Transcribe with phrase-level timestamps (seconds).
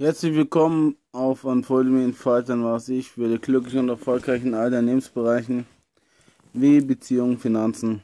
[0.00, 5.66] Herzlich willkommen auf Unfolding Entfaltern, was ich für die glücklichen und erfolgreichen in allen Lebensbereichen
[6.54, 8.02] wie Beziehungen, Finanzen,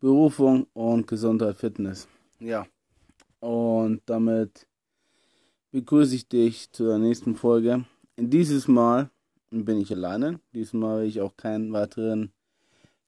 [0.00, 2.08] Berufung und Gesundheit, Fitness.
[2.40, 2.66] Ja,
[3.40, 4.66] und damit
[5.72, 7.84] begrüße ich dich zu der nächsten Folge.
[8.16, 9.10] Dieses Mal
[9.50, 10.40] bin ich alleine.
[10.54, 12.32] Diesmal habe ich auch keinen weiteren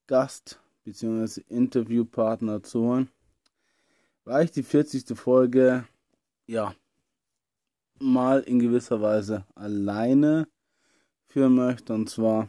[0.07, 1.41] Gast bzw.
[1.48, 3.09] Interviewpartner zu holen,
[4.27, 5.16] weil ich die 40.
[5.19, 5.87] Folge
[6.47, 6.75] ja,
[7.98, 10.48] mal in gewisser Weise alleine
[11.27, 11.95] führen möchte.
[11.95, 12.48] Und zwar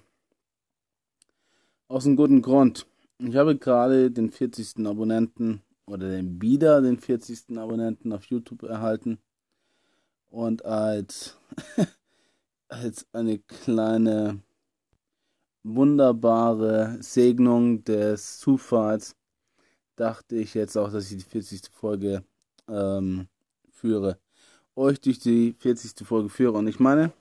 [1.88, 2.88] aus einem guten Grund.
[3.20, 4.86] Ich habe gerade den 40.
[4.86, 7.58] Abonnenten oder den wieder den 40.
[7.58, 9.20] Abonnenten auf YouTube erhalten.
[10.30, 11.38] Und als,
[12.68, 14.42] als eine kleine
[15.64, 19.16] wunderbare Segnung des Zufalls
[19.96, 21.70] dachte ich jetzt auch, dass ich die 40.
[21.72, 22.24] Folge
[22.68, 23.28] ähm,
[23.86, 24.18] führe,
[24.76, 26.08] euch durch die 40.
[26.08, 26.58] Folge führe.
[26.58, 27.14] Und ich meine,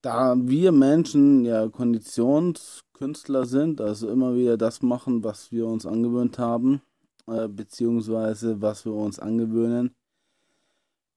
[0.00, 6.38] da wir Menschen ja Konditionskünstler sind, also immer wieder das machen, was wir uns angewöhnt
[6.38, 6.80] haben,
[7.26, 9.94] äh, beziehungsweise was wir uns angewöhnen,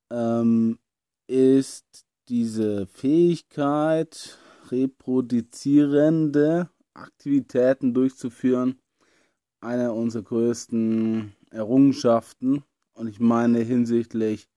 [0.09, 0.77] ähm,
[1.27, 4.37] ist diese Fähigkeit,
[4.71, 8.77] reproduzierende Aktivitäten durchzuführen,
[9.61, 12.65] eine unserer größten Errungenschaften
[13.01, 14.47] und ich meine hinsichtlich,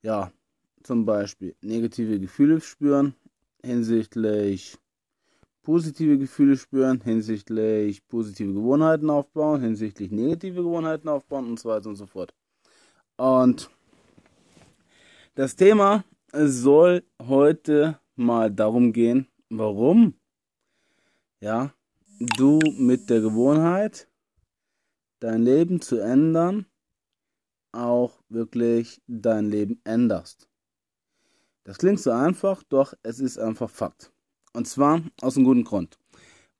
[0.00, 0.30] ja,
[0.84, 3.16] zum Beispiel negative Gefühle spüren,
[3.60, 4.78] hinsichtlich
[5.62, 11.96] positive Gefühle spüren, hinsichtlich positive Gewohnheiten aufbauen, hinsichtlich negative Gewohnheiten aufbauen und so weiter und
[11.96, 12.32] so fort.
[13.16, 13.68] Und
[15.34, 20.14] das Thema soll heute mal darum gehen, warum
[21.40, 21.74] ja,
[22.36, 24.08] du mit der Gewohnheit
[25.18, 26.66] dein Leben zu ändern
[27.76, 30.48] auch wirklich dein Leben änderst.
[31.64, 34.12] Das klingt so einfach, doch es ist einfach Fakt.
[34.52, 35.98] Und zwar aus einem guten Grund.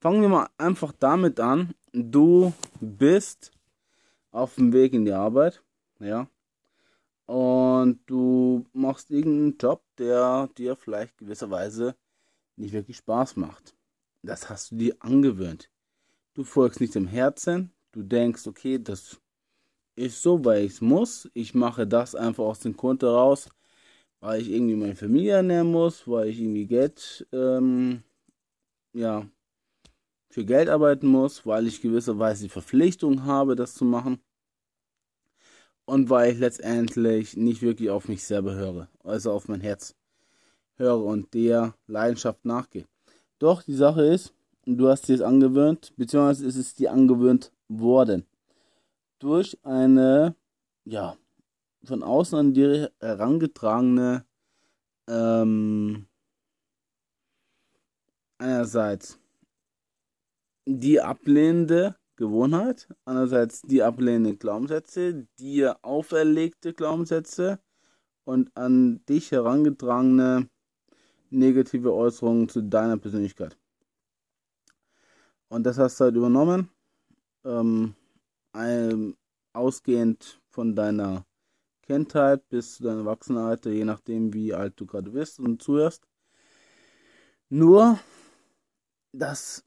[0.00, 1.74] Fangen wir mal einfach damit an.
[1.92, 3.52] Du bist
[4.30, 5.62] auf dem Weg in die Arbeit,
[5.98, 6.28] ja,
[7.26, 11.96] und du machst irgendeinen Job, der dir vielleicht gewisserweise
[12.56, 13.74] nicht wirklich Spaß macht.
[14.22, 15.70] Das hast du dir angewöhnt.
[16.34, 19.20] Du folgst nicht dem Herzen, du denkst, okay, das
[19.96, 21.28] ist so, weil ich es muss.
[21.34, 23.48] Ich mache das einfach aus dem Grund heraus,
[24.20, 28.02] weil ich irgendwie meine Familie ernähren muss, weil ich irgendwie Geld, ähm,
[28.92, 29.26] ja,
[30.30, 34.20] für Geld arbeiten muss, weil ich gewisserweise die Verpflichtung habe, das zu machen.
[35.86, 39.94] Und weil ich letztendlich nicht wirklich auf mich selber höre, also auf mein Herz
[40.76, 42.86] höre und der Leidenschaft nachgehe.
[43.38, 44.34] Doch die Sache ist,
[44.66, 48.26] du hast dir es angewöhnt, beziehungsweise ist es dir angewöhnt worden
[49.19, 50.37] durch eine,
[50.84, 51.16] ja,
[51.84, 54.25] von außen an dir herangetragene,
[55.09, 56.06] ähm,
[58.38, 59.19] einerseits
[60.66, 67.60] die ablehnende Gewohnheit, andererseits die ablehnenden Glaubenssätze, dir auferlegte Glaubenssätze
[68.25, 70.48] und an dich herangetragene
[71.31, 73.56] negative Äußerungen zu deiner Persönlichkeit.
[75.48, 76.71] Und das hast du halt übernommen.
[77.44, 77.94] Ähm,
[78.56, 79.16] ähm,
[79.52, 81.24] ausgehend von deiner
[81.82, 86.06] Kindheit bis zu deinem Erwachsenenalter, je nachdem, wie alt du gerade bist und zuhörst.
[87.48, 87.98] Nur,
[89.12, 89.64] das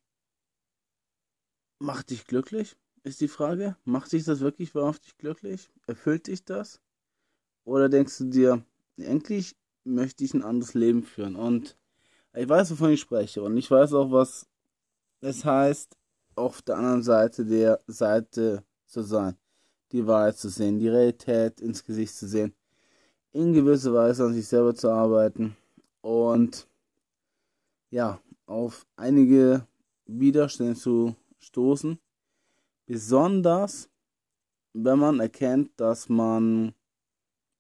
[1.79, 3.77] macht dich glücklich, ist die Frage.
[3.85, 5.69] Macht dich das wirklich wahrhaftig glücklich?
[5.87, 6.81] Erfüllt dich das?
[7.63, 8.65] Oder denkst du dir,
[8.97, 11.35] endlich möchte ich ein anderes Leben führen?
[11.35, 11.77] Und
[12.33, 13.41] ich weiß, wovon ich spreche.
[13.41, 14.47] Und ich weiß auch, was
[15.21, 15.97] es heißt,
[16.35, 19.37] auf der anderen Seite der Seite zu sein,
[19.91, 22.53] die Wahrheit zu sehen, die Realität ins Gesicht zu sehen,
[23.31, 25.55] in gewisser Weise an sich selber zu arbeiten
[26.01, 26.67] und
[27.91, 29.65] ja, auf einige
[30.05, 31.99] Widerstände zu stoßen,
[32.85, 33.89] besonders
[34.73, 36.73] wenn man erkennt, dass man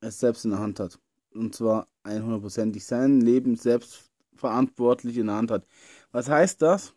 [0.01, 0.99] es selbst in der Hand hat.
[1.33, 5.65] Und zwar 100%ig sein Leben selbst verantwortlich in der Hand hat.
[6.11, 6.93] Was heißt das?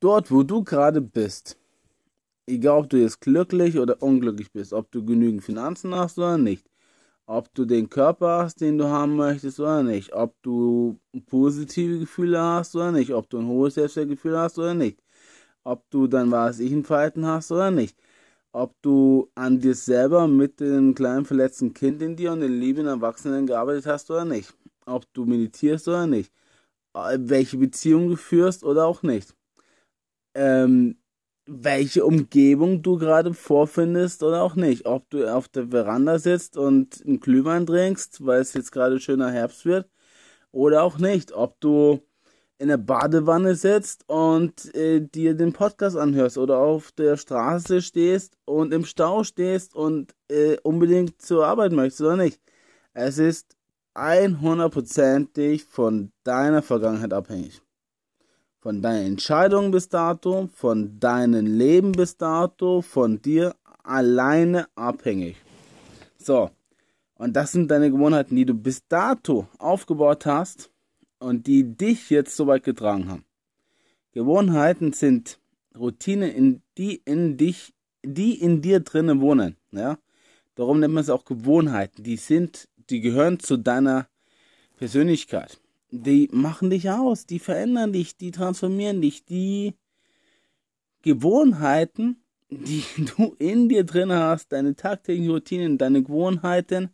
[0.00, 1.59] Dort, wo du gerade bist,
[2.50, 6.66] egal ob du jetzt glücklich oder unglücklich bist, ob du genügend Finanzen hast oder nicht,
[7.26, 12.40] ob du den Körper hast, den du haben möchtest oder nicht, ob du positive Gefühle
[12.40, 15.00] hast oder nicht, ob du ein hohes Selbstwertgefühl hast oder nicht,
[15.64, 17.96] ob du dann was ich ein Verhalten hast oder nicht,
[18.52, 22.86] ob du an dir selber mit dem kleinen verletzten Kind in dir und den lieben
[22.86, 24.52] Erwachsenen gearbeitet hast oder nicht,
[24.86, 26.32] ob du meditierst oder nicht,
[26.94, 29.34] welche Beziehung du führst oder auch nicht.
[30.34, 30.99] Ähm,
[31.46, 34.86] welche Umgebung du gerade vorfindest oder auch nicht.
[34.86, 39.30] Ob du auf der Veranda sitzt und einen Glühwein trinkst, weil es jetzt gerade schöner
[39.30, 39.88] Herbst wird,
[40.52, 41.32] oder auch nicht.
[41.32, 42.00] Ob du
[42.58, 48.36] in der Badewanne sitzt und äh, dir den Podcast anhörst oder auf der Straße stehst
[48.44, 52.40] und im Stau stehst und äh, unbedingt zur Arbeit möchtest oder nicht.
[52.92, 53.56] Es ist
[53.94, 57.62] 100%ig von deiner Vergangenheit abhängig.
[58.60, 65.36] Von deinen Entscheidungen bis dato, von deinem Leben bis dato, von dir alleine abhängig.
[66.18, 66.50] So.
[67.14, 70.70] Und das sind deine Gewohnheiten, die du bis dato aufgebaut hast
[71.18, 73.24] und die dich jetzt so weit getragen haben.
[74.12, 75.38] Gewohnheiten sind
[75.78, 77.72] Routinen, in die in dich,
[78.02, 79.56] die in dir drinnen wohnen.
[79.70, 79.98] Ja,
[80.54, 82.02] darum nennt man es auch Gewohnheiten.
[82.02, 84.08] Die sind, die gehören zu deiner
[84.76, 85.60] Persönlichkeit.
[85.90, 89.24] Die machen dich aus, die verändern dich, die transformieren dich.
[89.24, 89.74] Die
[91.02, 92.84] Gewohnheiten, die
[93.16, 96.90] du in dir drin hast, deine tagtäglichen Routinen, deine Gewohnheiten,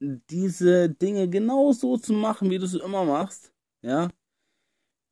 [0.00, 3.52] diese Dinge genau so zu machen, wie du es immer machst,
[3.82, 4.08] ja,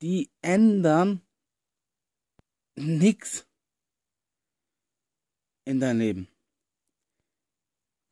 [0.02, 1.20] die ändern
[2.76, 3.46] nichts
[5.64, 6.29] in dein Leben.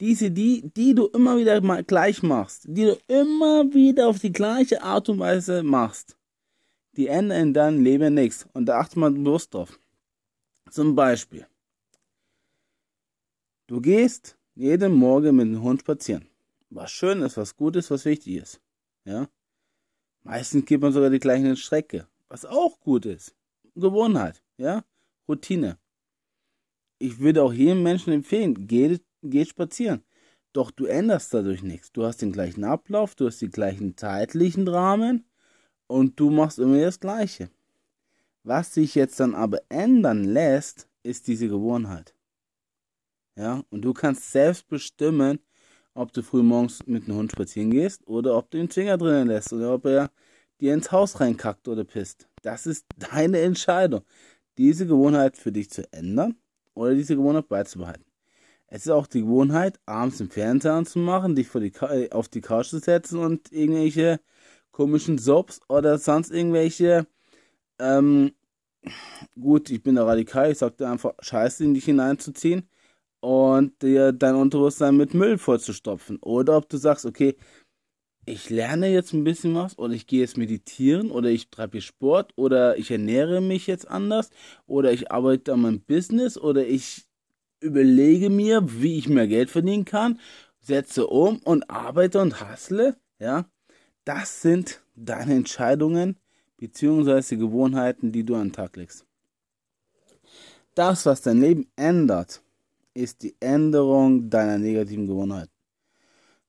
[0.01, 4.33] Diese, die, die du immer wieder mal gleich machst, die du immer wieder auf die
[4.33, 6.17] gleiche Art und Weise machst,
[6.97, 8.47] die ändern in deinem Leben nichts.
[8.53, 9.79] Und da achte mal bewusst drauf.
[10.71, 11.47] Zum Beispiel,
[13.67, 16.29] du gehst jeden Morgen mit dem Hund spazieren
[16.71, 18.61] was schön ist, was gut ist, was wichtig ist.
[19.05, 19.29] Ja.
[20.23, 23.35] Meistens geht man sogar die gleiche Strecke, was auch gut ist.
[23.75, 24.85] Gewohnheit, ja.
[25.29, 25.79] Routine.
[26.99, 28.99] Ich würde auch jedem Menschen empfehlen, geh,
[29.31, 30.03] geh spazieren.
[30.53, 31.93] Doch du änderst dadurch nichts.
[31.93, 35.25] Du hast den gleichen Ablauf, du hast die gleichen zeitlichen Rahmen
[35.87, 37.51] und du machst immer das Gleiche.
[38.43, 42.15] Was sich jetzt dann aber ändern lässt, ist diese Gewohnheit.
[43.37, 45.39] Ja, und du kannst selbst bestimmen,
[45.95, 49.29] ob du früh morgens mit dem Hund spazieren gehst oder ob du den Finger drinnen
[49.29, 50.11] lässt oder ob er
[50.61, 52.29] dir ins Haus reinkackt oder pisst.
[52.43, 54.03] Das ist deine Entscheidung,
[54.57, 56.37] diese Gewohnheit für dich zu ändern
[56.75, 58.08] oder diese Gewohnheit beizubehalten.
[58.71, 62.69] Es ist auch die Gewohnheit, abends den Fernseher anzumachen, dich die äh, auf die Couch
[62.69, 64.21] zu setzen und irgendwelche
[64.73, 67.07] komischen Soaps oder sonst irgendwelche,
[67.79, 68.33] ähm,
[69.41, 72.69] gut, ich bin da radikal, ich sagte einfach Scheiße in dich hineinzuziehen
[73.21, 76.19] und dir dein Unterbewusstsein mit Müll vollzustopfen.
[76.21, 77.37] Oder ob du sagst, okay,
[78.27, 82.33] ich lerne jetzt ein bisschen was oder ich gehe jetzt meditieren oder ich treibe Sport
[82.37, 84.31] oder ich ernähre mich jetzt anders
[84.67, 87.08] oder ich arbeite an meinem Business oder ich
[87.61, 90.21] überlege mir, wie ich mehr Geld verdienen kann,
[90.61, 93.47] setze um und arbeite und hassle, ja.
[94.05, 96.17] Das sind deine Entscheidungen
[96.57, 99.05] beziehungsweise Gewohnheiten, die du an den Tag legst.
[100.75, 102.43] Das, was dein Leben ändert,
[102.95, 105.53] ist die Änderung deiner negativen Gewohnheiten.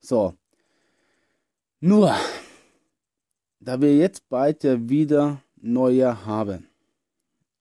[0.00, 0.34] So.
[1.80, 2.14] Nur,
[3.60, 6.68] da wir jetzt bald ja wieder Neujahr haben,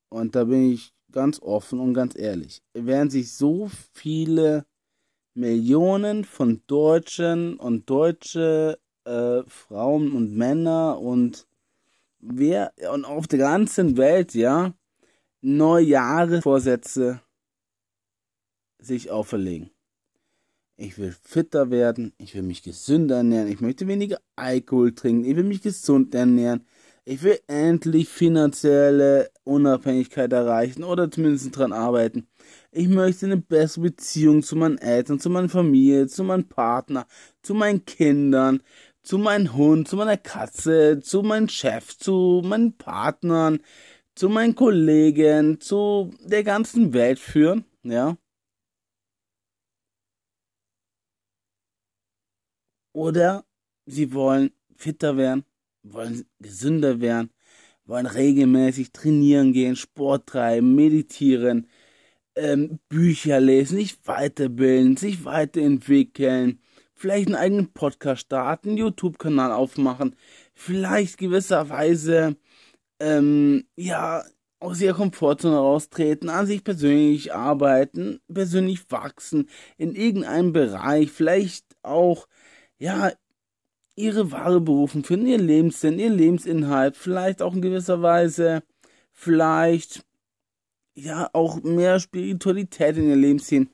[0.10, 4.66] und da bin ich ganz offen und ganz ehrlich, werden sich so viele
[5.34, 11.48] Millionen von Deutschen und deutsche äh, Frauen und Männer und
[12.20, 14.74] wer und auf der ganzen Welt, ja,
[15.42, 17.22] Neujahresvorsätze
[18.80, 19.70] sich auferlegen.
[20.76, 25.36] Ich will fitter werden, ich will mich gesünder ernähren, ich möchte weniger Alkohol trinken, ich
[25.36, 26.66] will mich gesund ernähren,
[27.10, 32.28] ich will endlich finanzielle Unabhängigkeit erreichen oder zumindest dran arbeiten.
[32.72, 37.08] Ich möchte eine bessere Beziehung zu meinen Eltern, zu meiner Familie, zu meinem Partner,
[37.42, 38.62] zu meinen Kindern,
[39.02, 43.60] zu meinem Hund, zu meiner Katze, zu meinem Chef, zu meinen Partnern,
[44.16, 48.18] zu meinen Kollegen, zu der ganzen Welt führen, ja.
[52.94, 53.46] Oder
[53.88, 55.44] sie wollen fitter werden,
[55.94, 57.32] wollen gesünder werden,
[57.86, 61.68] wollen regelmäßig trainieren gehen, Sport treiben, meditieren,
[62.36, 66.60] ähm, Bücher lesen, sich weiterbilden, sich weiterentwickeln,
[66.94, 70.16] vielleicht einen eigenen Podcast starten, YouTube-Kanal aufmachen,
[70.54, 72.38] vielleicht gewisserweise
[73.00, 74.24] ähm, ja
[74.60, 82.28] aus ihrer Komfortzone raustreten, an sich persönlich arbeiten, persönlich wachsen, in irgendeinem Bereich, vielleicht auch
[82.78, 83.12] ja,
[84.00, 88.64] ihre wahre Berufung finden, ihr Lebenssinn, ihr Lebensinhalt, vielleicht auch in gewisser Weise,
[89.12, 90.06] vielleicht
[90.96, 93.70] ja auch mehr Spiritualität in ihr Leben ziehen.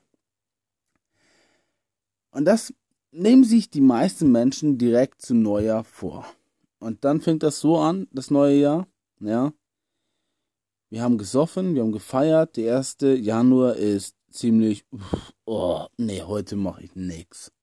[2.32, 2.74] Und das
[3.12, 6.25] nehmen sich die meisten Menschen direkt zu Neujahr vor.
[6.79, 8.88] Und dann fängt das so an, das neue Jahr,
[9.20, 9.53] ja.
[10.89, 12.58] wir haben gesoffen, wir haben gefeiert.
[12.58, 12.98] Der 1.
[13.01, 14.86] Januar ist ziemlich,
[15.46, 17.55] oh, nee, heute mache ich nix.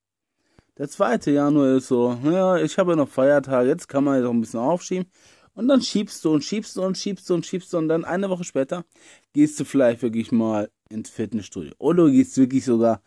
[0.79, 1.31] Der 2.
[1.31, 4.41] Januar ist so, ja, ich habe ja noch Feiertag, jetzt kann man ja noch ein
[4.41, 5.07] bisschen aufschieben.
[5.55, 8.07] Und dann schiebst du und schiebst du und schiebst du und schiebst du und dann
[8.07, 8.87] eine Woche später
[9.35, 11.75] gehst du vielleicht wirklich mal ins Fitnessstudio.
[11.79, 13.03] Oder du gehst wirklich sogar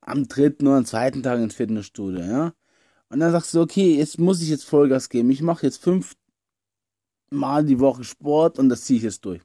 [0.00, 2.54] am dritten oder am zweiten Tag ins Fitnessstudio, ja.
[3.10, 5.30] Und dann sagst du, okay, jetzt muss ich jetzt Vollgas geben.
[5.30, 6.14] Ich mache jetzt fünf
[7.30, 9.42] Mal die Woche Sport und das ziehe ich jetzt durch.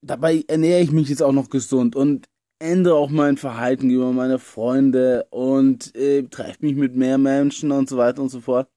[0.00, 2.28] Dabei ernähre ich mich jetzt auch noch gesund und
[2.62, 7.88] ändere auch mein Verhalten über meine Freunde und äh, treffe mich mit mehr Menschen und
[7.88, 8.68] so weiter und so fort.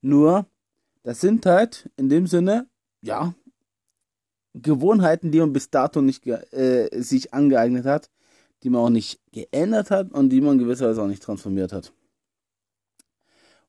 [0.00, 0.46] Nur,
[1.02, 2.68] das sind halt in dem Sinne,
[3.02, 3.34] ja,
[4.54, 8.10] Gewohnheiten, die man bis dato nicht äh, sich angeeignet hat,
[8.62, 11.92] die man auch nicht geändert hat und die man gewisserweise auch nicht transformiert hat.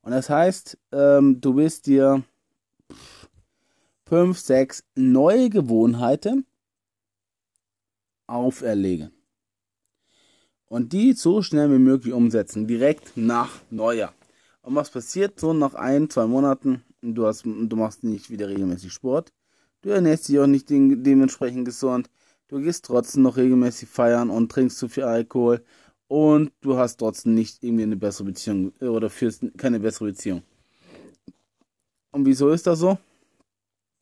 [0.02, 2.24] Und das heißt, ähm, du willst dir
[4.08, 6.46] fünf, sechs neue Gewohnheiten
[8.28, 9.12] auferlegen.
[10.72, 14.14] Und die so schnell wie möglich umsetzen, direkt nach Neujahr.
[14.62, 16.82] Und was passiert so nach ein, zwei Monaten?
[17.02, 19.34] Du, hast, du machst nicht wieder regelmäßig Sport.
[19.82, 22.10] Du ernährst dich auch nicht de dementsprechend gesund.
[22.48, 25.62] Du gehst trotzdem noch regelmäßig feiern und trinkst zu viel Alkohol.
[26.08, 30.42] Und du hast trotzdem nicht irgendwie eine bessere Beziehung oder führst keine bessere Beziehung.
[32.14, 32.98] Und wieso ist das so?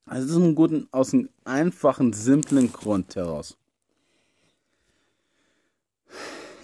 [0.05, 3.57] Also das ist ein guten, aus einem einfachen, simplen Grund heraus.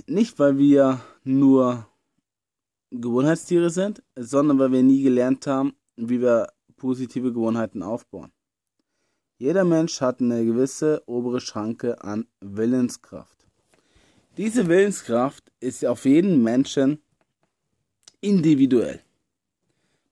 [0.08, 1.88] Nicht, weil wir nur
[2.92, 6.48] Gewohnheitstiere sind, sondern weil wir nie gelernt haben, wie wir
[6.78, 8.32] positive Gewohnheiten aufbauen.
[9.38, 13.36] Jeder Mensch hat eine gewisse obere Schranke an Willenskraft.
[14.38, 17.00] Diese Willenskraft ist auf jeden Menschen
[18.22, 19.02] individuell.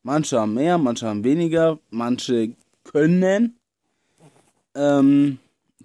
[0.01, 3.57] Manche haben mehr, manche haben weniger, manche können
[4.75, 5.39] ähm,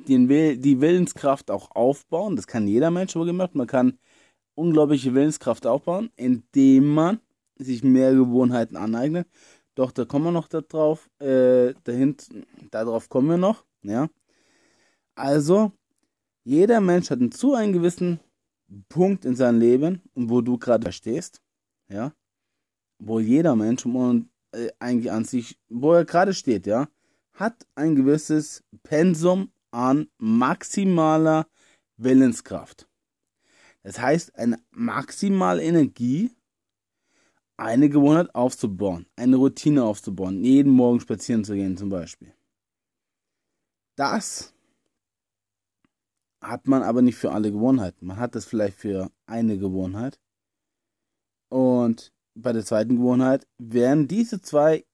[0.09, 2.37] den Will die Willenskraft auch aufbauen.
[2.37, 3.55] Das kann jeder Mensch wohl gemacht.
[3.55, 3.99] Man kann
[4.55, 7.21] unglaubliche Willenskraft aufbauen, indem man
[7.57, 9.29] sich mehr Gewohnheiten aneignet.
[9.75, 11.09] Doch, da kommen wir noch darauf.
[11.21, 13.65] Äh, dahinten, darauf kommen wir noch.
[13.83, 14.09] Ja.
[15.15, 15.73] Also,
[16.45, 18.21] jeder Mensch hat zu einen gewissen
[18.89, 21.41] Punkt in seinem Leben, wo du gerade stehst.
[21.89, 22.13] Ja.
[22.99, 26.89] Wo jeder Mensch und äh, eigentlich an sich, wo er gerade steht, ja,
[27.33, 31.47] hat ein gewisses Pensum an maximaler
[31.97, 32.89] Willenskraft.
[33.85, 36.37] Das heißt, eine maximale Energie,
[37.57, 42.35] eine Gewohnheit aufzubauen, eine Routine aufzubauen, jeden Morgen spazieren zu gehen zum Beispiel.
[43.95, 44.53] Das
[46.43, 48.05] hat man aber nicht für alle Gewohnheiten.
[48.05, 50.19] Man hat das vielleicht für eine Gewohnheit.
[51.51, 54.85] Und bei der zweiten Gewohnheit werden diese zwei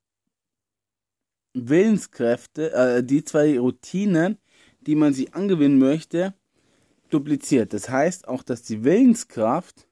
[1.55, 4.39] Willenskräfte, äh, die zwei Routinen,
[4.87, 6.35] die man sich angewinnen möchte,
[7.11, 7.73] dupliziert.
[7.73, 9.89] Das heißt auch, dass die Willenskraft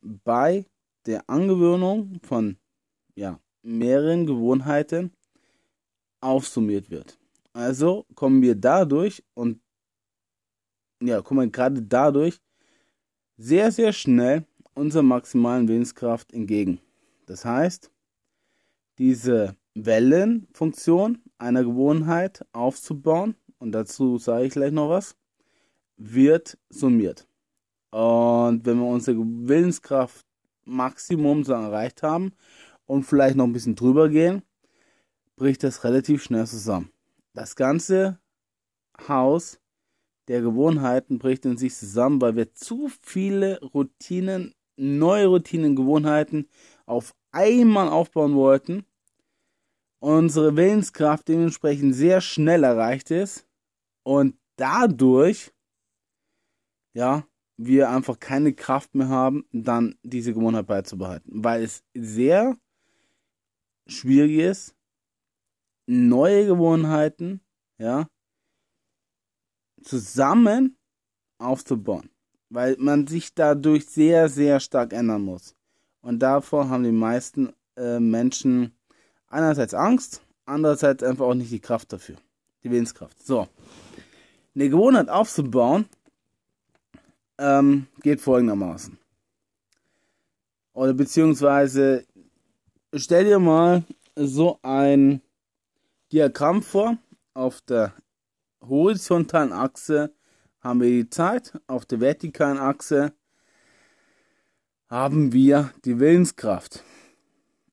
[0.00, 0.66] bei
[1.06, 2.56] der Angewöhnung von
[3.14, 5.12] ja, mehreren Gewohnheiten
[6.20, 7.18] aufsummiert wird.
[7.52, 9.60] Also kommen wir dadurch und
[11.00, 12.40] ja, kommen wir gerade dadurch
[13.36, 16.80] sehr, sehr schnell unserer maximalen Willenskraft entgegen.
[17.26, 17.90] Das heißt,
[18.98, 25.16] diese Wellenfunktion einer Gewohnheit aufzubauen, und dazu sage ich gleich noch was,
[25.96, 27.26] wird summiert.
[27.90, 30.26] Und wenn wir unsere Willenskraft
[30.64, 32.32] Maximum so erreicht haben
[32.86, 34.42] und vielleicht noch ein bisschen drüber gehen,
[35.36, 36.92] bricht das relativ schnell zusammen.
[37.32, 38.18] Das ganze
[39.08, 39.60] Haus
[40.28, 46.48] der Gewohnheiten bricht in sich zusammen, weil wir zu viele Routinen, neue Routinen, Gewohnheiten
[46.84, 48.84] auf einmal aufbauen wollten
[50.00, 53.46] unsere Willenskraft dementsprechend sehr schnell erreicht ist
[54.08, 55.52] und dadurch,
[56.94, 57.26] ja,
[57.58, 62.56] wir einfach keine Kraft mehr haben, dann diese Gewohnheit beizubehalten, weil es sehr
[63.86, 64.74] schwierig ist,
[65.84, 67.42] neue Gewohnheiten,
[67.76, 68.08] ja,
[69.82, 70.78] zusammen
[71.36, 72.08] aufzubauen,
[72.48, 75.54] weil man sich dadurch sehr, sehr stark ändern muss.
[76.00, 78.74] Und davor haben die meisten äh, Menschen
[79.26, 82.16] einerseits Angst, andererseits einfach auch nicht die Kraft dafür.
[82.64, 83.22] Die Willenskraft.
[83.22, 83.46] So.
[84.58, 85.88] Eine Gewohnheit aufzubauen
[87.38, 88.98] ähm, geht folgendermaßen.
[90.72, 92.04] Oder beziehungsweise
[92.92, 93.84] stell dir mal
[94.16, 95.22] so ein
[96.10, 96.98] Diagramm vor.
[97.34, 97.94] Auf der
[98.60, 100.12] horizontalen Achse
[100.60, 103.12] haben wir die Zeit, auf der vertikalen Achse
[104.88, 106.82] haben wir die Willenskraft.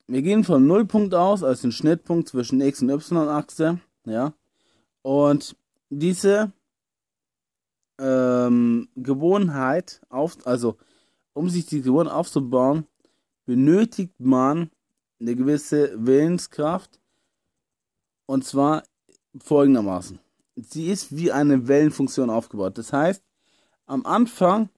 [0.05, 4.35] Wir gehen von Nullpunkt aus, als den Schnittpunkt zwischen X- und Y-Achse, ja.
[5.01, 5.55] Und
[5.89, 6.51] diese
[7.99, 10.77] ähm, Gewohnheit auf, also
[11.33, 12.85] um sich die Gewohnheit aufzubauen,
[13.45, 14.69] benötigt man
[15.19, 16.99] eine gewisse Willenskraft.
[18.25, 18.83] Und zwar
[19.37, 20.19] folgendermaßen.
[20.55, 22.77] Sie ist wie eine Wellenfunktion aufgebaut.
[22.77, 23.23] Das heißt,
[23.85, 24.69] am Anfang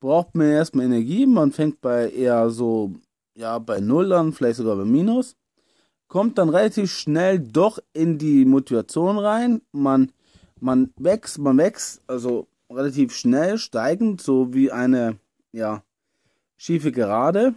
[0.00, 1.26] braucht man erstmal Energie.
[1.26, 2.92] Man fängt bei eher so,
[3.34, 5.36] ja, bei Null an, vielleicht sogar bei Minus.
[6.06, 9.62] Kommt dann relativ schnell doch in die Motivation rein.
[9.72, 10.12] Man,
[10.60, 15.18] man wächst, man wächst, also relativ schnell steigend, so wie eine,
[15.52, 15.82] ja,
[16.56, 17.54] schiefe Gerade.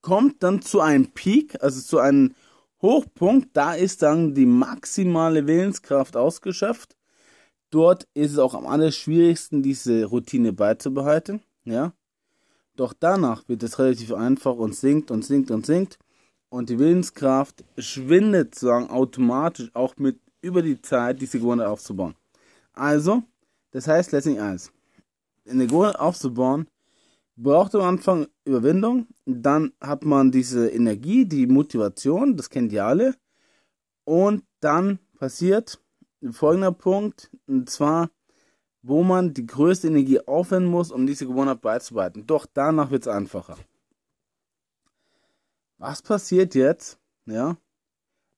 [0.00, 2.34] Kommt dann zu einem Peak, also zu einem
[2.82, 3.50] Hochpunkt.
[3.54, 6.96] Da ist dann die maximale Willenskraft ausgeschöpft.
[7.70, 11.42] Dort ist es auch am allerschwierigsten, diese Routine beizubehalten.
[11.64, 11.92] Ja.
[12.76, 15.98] Doch danach wird es relativ einfach und sinkt und sinkt und sinkt.
[16.48, 22.14] Und die Willenskraft schwindet sozusagen automatisch auch mit über die Zeit, diese Gewohnheit aufzubauen.
[22.72, 23.22] Also,
[23.70, 24.72] das heißt letztendlich eins.
[25.48, 26.68] Eine Gewohnheit aufzubauen,
[27.36, 29.06] braucht am Anfang Überwindung.
[29.24, 33.14] Dann hat man diese Energie, die Motivation, das kennt ihr alle.
[34.04, 35.80] Und dann passiert
[36.30, 38.10] folgender Punkt, und zwar,
[38.82, 42.26] wo man die größte Energie aufwenden muss, um diese Gewohnheit beizubehalten.
[42.26, 43.56] Doch danach wird es einfacher.
[45.78, 47.56] Was passiert jetzt, ja,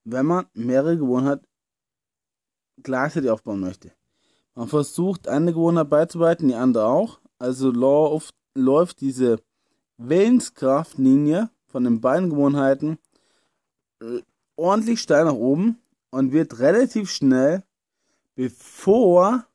[0.04, 1.46] wenn man mehrere Gewohnheiten
[2.82, 3.92] gleichzeitig aufbauen möchte?
[4.54, 7.20] Man versucht, eine Gewohnheit beizubehalten, die andere auch.
[7.38, 9.38] Also läuft, läuft diese
[9.96, 12.98] Willenskraftlinie von den beiden Gewohnheiten
[14.02, 14.20] äh,
[14.56, 15.78] ordentlich steil nach oben
[16.10, 17.62] und wird relativ schnell
[18.34, 19.46] bevor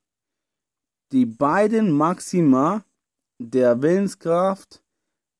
[1.12, 2.84] die beiden Maxima
[3.40, 4.84] der Willenskraft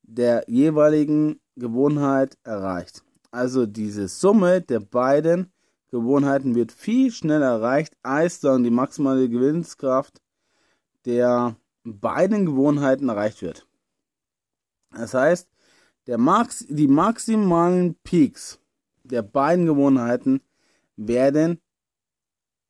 [0.02, 3.02] der jeweiligen Gewohnheit erreicht.
[3.30, 5.52] Also diese Summe der beiden
[5.90, 10.20] Gewohnheiten wird viel schneller erreicht als dann die maximale Willenskraft
[11.04, 13.66] der beiden Gewohnheiten erreicht wird.
[14.90, 15.48] Das heißt,
[16.06, 18.58] der Max, die maximalen Peaks
[19.04, 20.40] der beiden Gewohnheiten
[20.96, 21.60] werden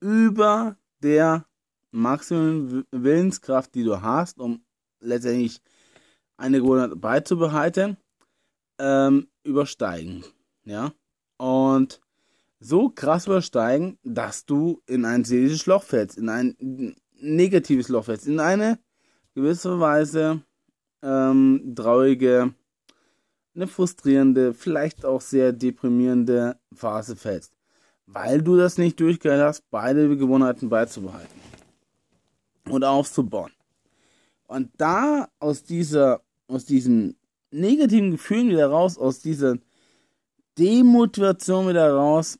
[0.00, 1.46] über der
[1.90, 4.64] maximalen Willenskraft, die du hast, um
[5.00, 5.60] letztendlich
[6.36, 7.96] eine Gewohnheit beizubehalten,
[8.78, 10.24] ähm, übersteigen.
[10.64, 10.92] Ja.
[11.38, 12.00] Und
[12.58, 18.26] so krass übersteigen, dass du in ein seelisches Loch fällst, in ein negatives Loch fällst,
[18.26, 18.78] in eine
[19.34, 20.42] gewisse Weise
[21.02, 22.54] ähm, traurige,
[23.54, 27.56] eine frustrierende, vielleicht auch sehr deprimierende Phase fällst
[28.06, 31.40] weil du das nicht durchgehalten hast, beide Gewohnheiten beizubehalten
[32.68, 33.52] und aufzubauen.
[34.46, 37.16] Und da aus dieser, aus diesen
[37.50, 39.58] negativen Gefühlen wieder raus, aus dieser
[40.56, 42.38] Demotivation wieder raus,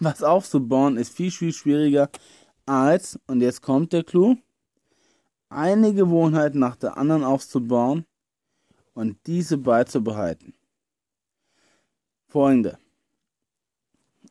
[0.00, 2.10] was aufzubauen, ist viel, viel schwieriger
[2.66, 4.36] als, und jetzt kommt der Clou,
[5.48, 8.04] eine Gewohnheit nach der anderen aufzubauen
[8.94, 10.54] und diese beizubehalten.
[12.26, 12.78] Folgende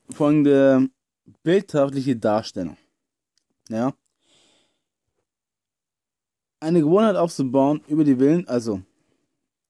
[0.10, 0.90] folgende
[1.44, 2.78] bildhaftliche Darstellung.
[3.70, 3.94] Ja.
[6.60, 8.82] Eine Gewohnheit aufzubauen über die Willen, also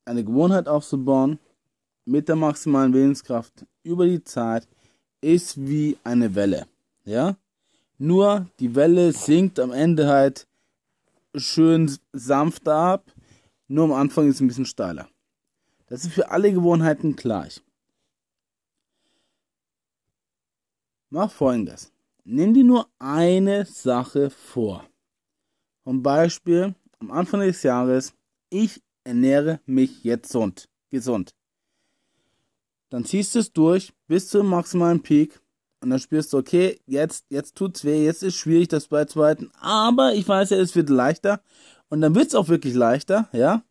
[0.05, 1.39] eine Gewohnheit aufzubauen
[2.05, 4.67] mit der maximalen Willenskraft über die Zeit
[5.21, 6.67] ist wie eine Welle.
[7.05, 7.37] Ja.
[7.97, 10.47] Nur die Welle sinkt am Ende halt
[11.35, 13.11] schön sanft ab.
[13.67, 15.09] Nur am Anfang ist es ein bisschen steiler.
[15.87, 17.61] Das ist für alle Gewohnheiten gleich.
[21.09, 21.91] Mach folgendes.
[22.25, 24.85] Nimm dir nur eine Sache vor.
[25.85, 28.13] Zum Beispiel am Anfang des Jahres,
[28.49, 30.67] ich ernähre mich jetzt gesund.
[30.89, 31.36] gesund.
[32.89, 35.41] Dann ziehst du es durch bis zum maximalen Peak
[35.81, 40.13] und dann spürst du, okay, jetzt, jetzt tut's weh, jetzt ist schwierig, das beizubehalten, aber
[40.13, 41.41] ich weiß ja, es wird leichter
[41.89, 43.63] und dann wird's auch wirklich leichter, ja.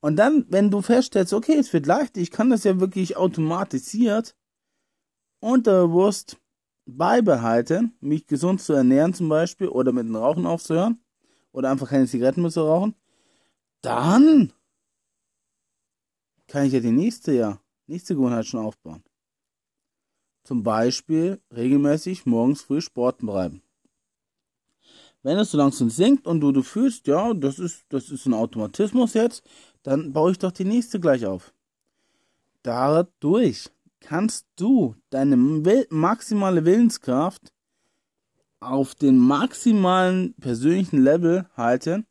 [0.00, 4.34] Und dann, wenn du feststellst, okay, es wird leichter, ich kann das ja wirklich automatisiert,
[5.40, 6.38] unterbewusst
[6.86, 11.02] beibehalten, mich gesund zu ernähren zum Beispiel oder mit dem Rauchen aufzuhören
[11.52, 12.94] oder einfach keine Zigaretten mehr zu rauchen,
[13.82, 14.52] dann
[16.46, 17.60] kann ich ja die nächste ja,
[17.90, 19.02] nächste Gewohnheit schon aufbauen.
[20.44, 23.62] Zum Beispiel regelmäßig morgens früh Sport treiben.
[25.22, 28.32] Wenn es so langsam sinkt und du, du fühlst, ja, das ist, das ist ein
[28.32, 29.42] Automatismus jetzt,
[29.82, 31.52] dann baue ich doch die nächste gleich auf.
[32.62, 37.52] Dadurch kannst du deine maximale Willenskraft
[38.60, 42.06] auf den maximalen persönlichen Level halten,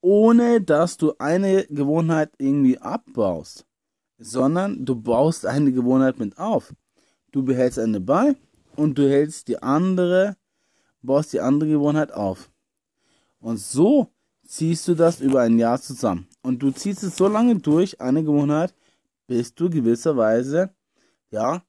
[0.00, 3.66] ohne dass du eine Gewohnheit irgendwie abbaust,
[4.18, 6.74] sondern du baust eine Gewohnheit mit auf.
[7.32, 8.34] Du behältst eine bei
[8.76, 10.36] und du hältst die andere,
[11.02, 12.50] baust die andere Gewohnheit auf.
[13.40, 14.08] Und so
[14.46, 16.26] ziehst du das über ein Jahr zusammen.
[16.42, 18.74] Und du ziehst es so lange durch, eine Gewohnheit,
[19.26, 20.70] bis du gewisserweise,
[21.30, 21.62] ja,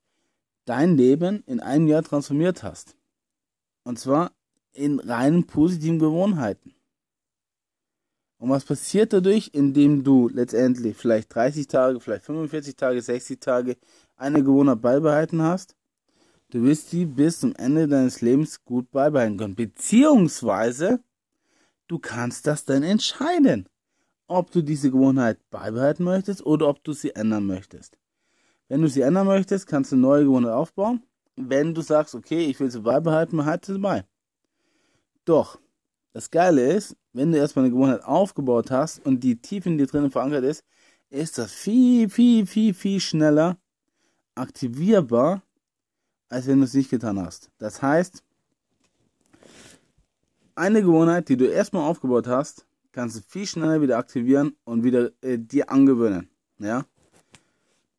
[0.66, 2.96] dein Leben in einem Jahr transformiert hast.
[3.84, 4.32] Und zwar
[4.74, 6.74] in reinen positiven Gewohnheiten.
[8.39, 13.78] Und was passiert dadurch, indem du letztendlich vielleicht 30 Tage, vielleicht 45 Tage, 60 Tage
[14.15, 15.76] eine Gewohnheit beibehalten hast?
[16.50, 19.56] Du wirst sie bis zum Ende deines Lebens gut beibehalten können.
[19.56, 21.02] Beziehungsweise,
[21.88, 23.67] du kannst das dann entscheiden,
[24.28, 27.97] ob du diese Gewohnheit beibehalten möchtest oder ob du sie ändern möchtest.
[28.69, 31.04] Wenn du sie ändern möchtest, kannst du eine neue Gewohnheit aufbauen.
[31.36, 34.06] Wenn du sagst, okay, ich will sie beibehalten, halte sie bei.
[35.26, 35.60] Doch,
[36.13, 39.88] das Geile ist, wenn du erstmal eine Gewohnheit aufgebaut hast und die tief in dir
[39.88, 40.64] drinnen verankert ist,
[41.10, 43.58] ist das viel, viel, viel, viel schneller
[44.36, 45.42] aktivierbar,
[46.30, 47.50] als wenn du es nicht getan hast.
[47.58, 48.24] Das heißt,
[50.54, 55.10] eine Gewohnheit, die du erstmal aufgebaut hast, kannst du viel schneller wieder aktivieren und wieder
[55.22, 56.30] äh, dir angewöhnen.
[56.60, 56.86] Ja?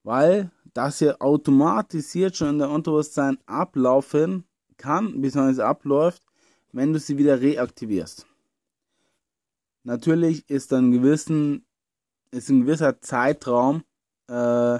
[0.05, 4.45] Weil das hier automatisiert schon in der Unterbewusstsein ablaufen
[4.77, 5.63] kann, bzw.
[5.63, 6.23] abläuft,
[6.71, 8.28] wenn du sie wieder reaktivierst.
[9.89, 11.65] Natürlich ist dann gewissen,
[12.31, 13.85] ist ein gewisser Zeitraum,
[14.29, 14.75] äh,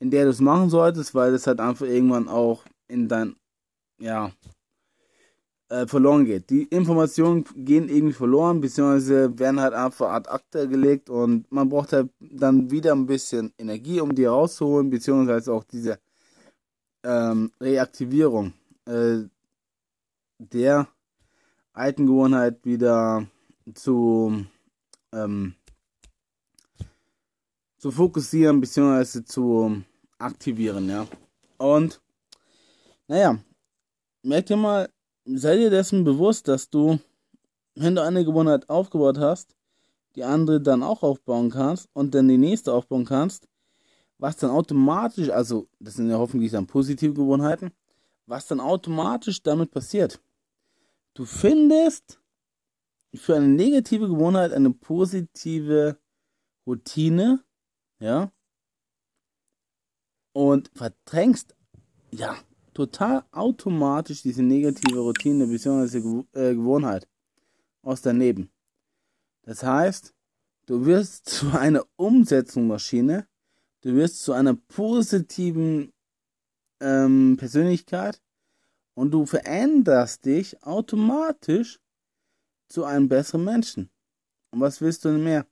[0.00, 3.36] in der du es machen solltest, weil das halt einfach irgendwann auch in dein,
[4.00, 4.32] ja,
[5.68, 6.50] äh, verloren geht.
[6.50, 11.92] Die Informationen gehen irgendwie verloren, beziehungsweise werden halt einfach ad acta gelegt und man braucht
[11.92, 16.00] halt dann wieder ein bisschen Energie, um die rauszuholen, beziehungsweise auch diese
[17.04, 18.52] ähm, Reaktivierung
[18.86, 19.18] äh,
[20.38, 20.88] der
[21.72, 23.28] alten Gewohnheit wieder
[23.74, 24.46] zu,
[25.12, 25.54] ähm,
[27.78, 29.82] zu fokussieren beziehungsweise zu
[30.18, 31.06] aktivieren, ja.
[31.58, 32.00] Und
[33.08, 33.38] naja,
[34.22, 34.88] merkt ihr mal,
[35.24, 36.98] sei dir dessen bewusst, dass du,
[37.74, 39.56] wenn du eine Gewohnheit aufgebaut hast,
[40.14, 43.48] die andere dann auch aufbauen kannst und dann die nächste aufbauen kannst,
[44.18, 47.70] was dann automatisch, also das sind ja hoffentlich dann positive Gewohnheiten,
[48.26, 50.20] was dann automatisch damit passiert.
[51.14, 52.19] Du findest
[53.14, 55.98] für eine negative Gewohnheit eine positive
[56.66, 57.44] Routine,
[57.98, 58.32] ja,
[60.32, 61.56] und verdrängst,
[62.12, 62.36] ja,
[62.72, 66.24] total automatisch diese negative Routine bzw.
[66.32, 67.08] Äh, Gewohnheit
[67.82, 68.50] aus daneben.
[69.42, 70.14] Das heißt,
[70.66, 73.26] du wirst zu einer Umsetzungsmaschine,
[73.80, 75.92] du wirst zu einer positiven
[76.80, 78.22] ähm, Persönlichkeit
[78.94, 81.80] und du veränderst dich automatisch
[82.70, 83.90] zu einem besseren Menschen.
[84.50, 85.46] Und was willst du denn mehr?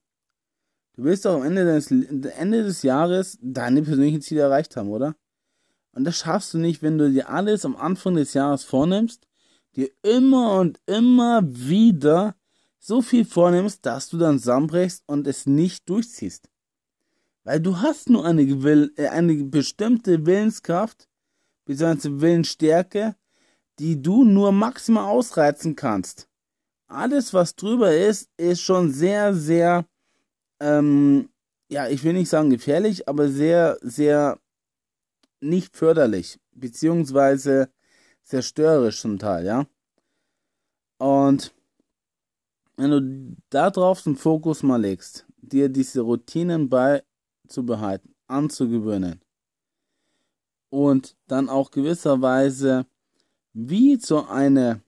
[0.95, 5.15] Du willst doch am Ende des, Ende des Jahres deine persönlichen Ziele erreicht haben, oder?
[5.93, 9.27] Und das schaffst du nicht, wenn du dir alles am Anfang des Jahres vornimmst,
[9.77, 12.37] dir immer und immer wieder
[12.79, 16.49] so viel vornimmst, dass du dann zusammenbrichst und es nicht durchziehst.
[17.45, 21.09] Weil du hast nur eine, äh, eine bestimmte Willenskraft,
[21.65, 22.21] bzw.
[22.21, 23.17] Willensstärke,
[23.79, 26.28] die du nur maximal ausreizen kannst.
[26.89, 29.87] Alles, was drüber ist, ist schon sehr, sehr,
[30.59, 31.29] ähm,
[31.71, 34.41] ja, ich will nicht sagen gefährlich, aber sehr, sehr
[35.41, 37.71] nicht förderlich, beziehungsweise
[38.23, 39.67] zerstörerisch zum Teil, ja.
[40.99, 41.55] Und
[42.77, 49.21] wenn du darauf den Fokus mal legst, dir diese Routinen beizubehalten, anzugewöhnen
[50.71, 52.87] und dann auch gewisserweise
[53.53, 54.83] wie so eine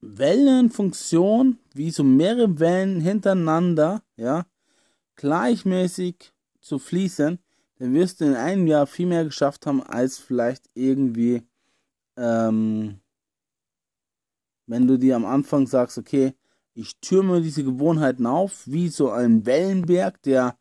[0.00, 4.46] Wellenfunktion, wie so mehrere Wellen hintereinander, ja,
[5.16, 7.38] gleichmäßig zu fließen,
[7.78, 11.42] dann wirst du in einem Jahr viel mehr geschafft haben, als vielleicht irgendwie,
[12.16, 13.00] ähm,
[14.66, 16.34] wenn du dir am Anfang sagst, okay,
[16.74, 20.56] ich türme diese Gewohnheiten auf, wie so ein Wellenberg, der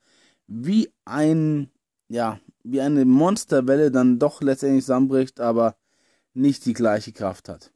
[0.48, 1.70] wie ein,
[2.08, 5.76] ja, wie eine Monsterwelle dann doch letztendlich zusammenbricht, aber
[6.34, 7.72] nicht die gleiche Kraft hat.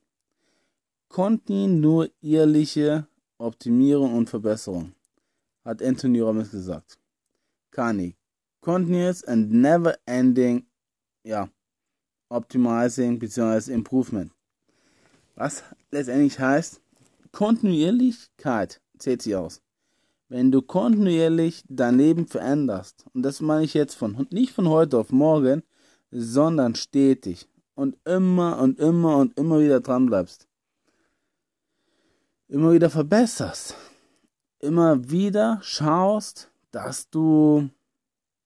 [1.13, 3.05] Kontinuierliche
[3.37, 4.93] Optimierung und Verbesserung,
[5.63, 6.97] hat Anthony Robbins gesagt.
[7.69, 8.15] Kani,
[8.61, 10.65] continuous and never ending,
[11.23, 11.49] ja,
[12.29, 13.71] optimizing bzw.
[13.71, 14.31] improvement.
[15.35, 16.81] Was letztendlich heißt,
[17.31, 19.61] Kontinuierlichkeit zählt sich aus.
[20.29, 24.97] Wenn du kontinuierlich dein Leben veränderst, und das meine ich jetzt von, nicht von heute
[24.97, 25.61] auf morgen,
[26.09, 30.47] sondern stetig und immer und immer und immer wieder dran bleibst,
[32.53, 33.75] immer wieder verbesserst,
[34.59, 37.67] immer wieder schaust, dass du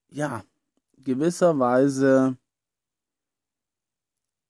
[0.09, 0.43] ja,
[0.97, 2.37] gewisserweise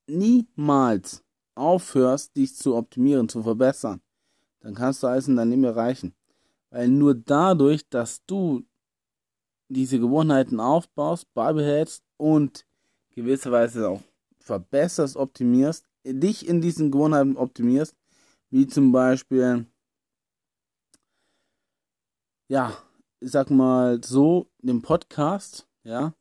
[0.06, 1.24] niemals
[1.56, 4.00] aufhörst, dich zu optimieren, zu verbessern,
[4.60, 6.14] dann kannst du alles in deinem Leben erreichen.
[6.70, 8.62] Weil nur dadurch, dass du
[9.68, 12.64] diese Gewohnheiten aufbaust, beibehältst und
[13.10, 14.02] gewisserweise auch
[14.38, 17.96] verbesserst, optimierst, dich in diesen Gewohnheiten optimierst,
[18.50, 19.66] wie zum Beispiel,
[22.48, 22.76] ja,
[23.20, 26.14] ich sag mal so, den Podcast, ja,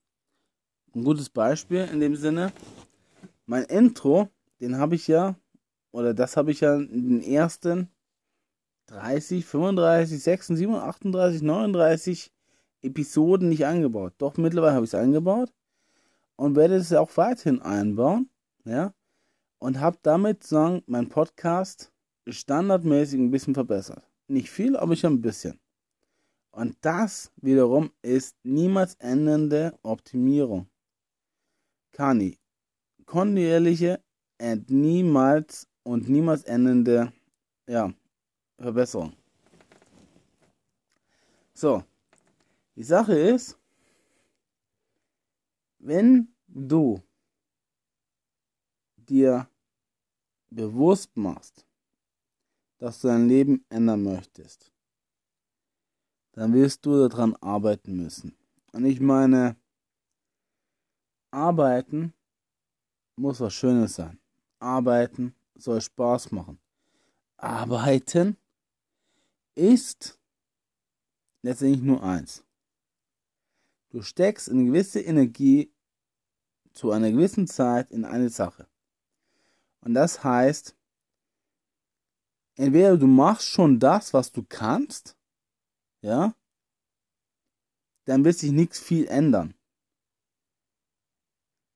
[0.94, 2.52] ein gutes Beispiel in dem Sinne.
[3.46, 5.36] Mein Intro, den habe ich ja,
[5.92, 7.90] oder das habe ich ja in den ersten
[8.88, 12.34] 30, 35, 36, 37, 38, 39
[12.82, 14.14] Episoden nicht eingebaut.
[14.18, 15.54] Doch mittlerweile habe ich es eingebaut
[16.36, 18.30] und werde es auch weiterhin einbauen,
[18.66, 18.94] ja,
[19.60, 21.92] und habe damit sagen, mein Podcast
[22.34, 24.04] standardmäßig ein bisschen verbessert.
[24.28, 25.60] Nicht viel, aber ich ein bisschen.
[26.52, 30.68] Und das wiederum ist niemals endende Optimierung.
[31.92, 32.38] Kani,
[33.06, 34.02] kontinuierliche
[34.42, 37.14] und niemals und niemals endende
[37.68, 37.94] ja,
[38.58, 39.14] Verbesserung.
[41.54, 41.84] So,
[42.76, 43.58] die Sache ist,
[45.80, 47.02] wenn du
[48.98, 49.48] dir
[50.50, 51.67] bewusst machst,
[52.78, 54.72] dass du dein Leben ändern möchtest,
[56.34, 58.38] dann wirst du daran arbeiten müssen.
[58.72, 59.56] Und ich meine,
[61.32, 62.14] arbeiten
[63.16, 64.20] muss was Schönes sein.
[64.60, 66.60] Arbeiten soll Spaß machen.
[67.38, 68.38] Arbeiten
[69.56, 70.20] ist
[71.42, 72.44] letztendlich nur eins.
[73.90, 75.72] Du steckst eine gewisse Energie
[76.74, 78.68] zu einer gewissen Zeit in eine Sache.
[79.82, 80.77] Und das heißt,
[82.58, 85.16] entweder du machst schon das, was du kannst,
[86.02, 86.36] ja,
[88.06, 89.54] dann wird sich nichts viel ändern.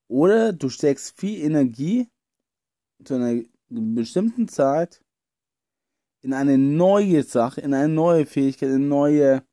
[0.08, 2.08] Oder du steckst viel Energie
[3.04, 5.02] zu einer bestimmten Zeit
[6.20, 9.46] in eine neue Sache, in eine neue Fähigkeit, in eine neue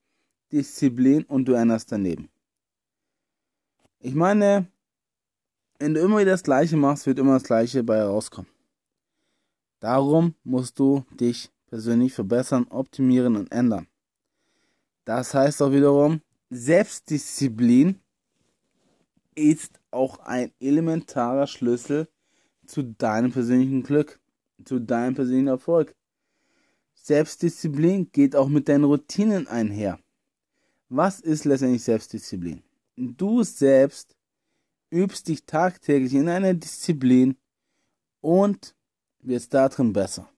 [0.51, 2.29] Disziplin und du änderst daneben.
[3.99, 4.67] Ich meine,
[5.79, 8.49] wenn du immer wieder das Gleiche machst, wird immer das Gleiche bei herauskommen.
[9.79, 13.87] Darum musst du dich persönlich verbessern, optimieren und ändern.
[15.05, 17.99] Das heißt auch wiederum, Selbstdisziplin
[19.35, 22.07] ist auch ein elementarer Schlüssel
[22.65, 24.19] zu deinem persönlichen Glück,
[24.65, 25.95] zu deinem persönlichen Erfolg.
[26.93, 29.99] Selbstdisziplin geht auch mit deinen Routinen einher.
[30.89, 32.61] Was ist letztendlich Selbstdisziplin?
[32.97, 34.15] Du selbst
[34.91, 37.37] übst dich tagtäglich in einer Disziplin
[38.21, 38.75] und
[39.21, 40.29] wirst darin besser.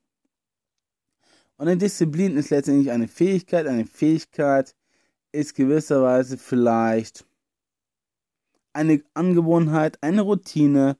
[1.57, 3.67] Und eine Disziplin ist letztendlich eine Fähigkeit.
[3.67, 4.75] Eine Fähigkeit
[5.31, 7.25] ist gewisserweise vielleicht
[8.73, 10.97] eine Angewohnheit, eine Routine,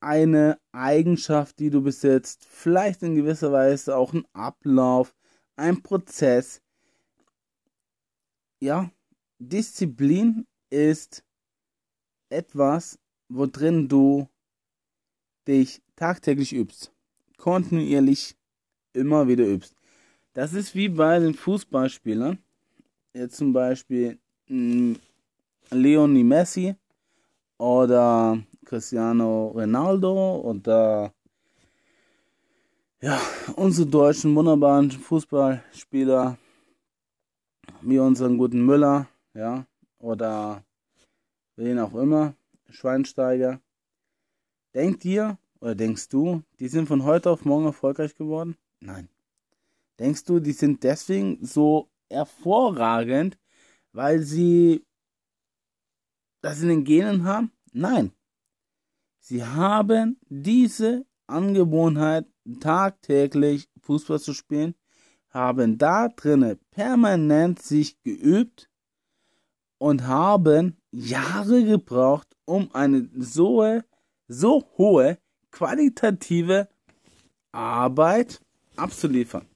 [0.00, 5.14] eine Eigenschaft, die du besitzt, vielleicht in gewisser Weise auch ein Ablauf,
[5.56, 6.60] ein Prozess.
[8.60, 8.90] Ja,
[9.38, 11.24] Disziplin ist
[12.30, 14.28] etwas, worin du
[15.46, 16.92] dich tagtäglich übst,
[17.36, 18.36] kontinuierlich
[18.92, 19.74] immer wieder übst.
[20.34, 22.38] Das ist wie bei den Fußballspielern.
[23.14, 24.96] Jetzt zum Beispiel hm,
[25.70, 26.74] Leonie Messi
[27.58, 31.12] oder Cristiano Ronaldo oder
[33.00, 33.20] ja,
[33.56, 36.38] unsere deutschen wunderbaren Fußballspieler
[37.80, 39.66] wie unseren guten Müller, ja,
[39.98, 40.62] oder
[41.56, 42.34] wen auch immer,
[42.70, 43.60] Schweinsteiger.
[44.74, 48.56] Denkt ihr oder denkst du, die sind von heute auf morgen erfolgreich geworden?
[48.80, 49.08] Nein.
[49.98, 53.38] Denkst du, die sind deswegen so hervorragend,
[53.92, 54.84] weil sie
[56.40, 57.52] das in den Genen haben?
[57.72, 58.12] Nein.
[59.18, 62.26] Sie haben diese Angewohnheit,
[62.60, 64.74] tagtäglich Fußball zu spielen,
[65.30, 68.68] haben da drinnen permanent sich geübt
[69.78, 73.82] und haben Jahre gebraucht, um eine so,
[74.32, 75.18] so hohe
[75.50, 76.68] qualitative
[77.52, 78.40] Arbeit
[78.76, 79.46] abzuliefern.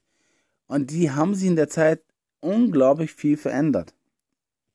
[0.67, 2.03] Und die haben sich in der Zeit
[2.39, 3.95] unglaublich viel verändert.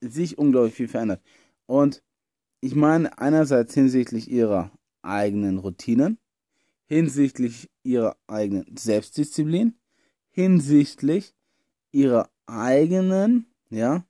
[0.00, 1.22] Sich unglaublich viel verändert.
[1.66, 2.02] Und
[2.60, 6.18] ich meine einerseits hinsichtlich ihrer eigenen Routinen,
[6.86, 9.74] hinsichtlich ihrer eigenen Selbstdisziplin,
[10.30, 11.34] hinsichtlich
[11.92, 14.04] ihrer eigenen, ja,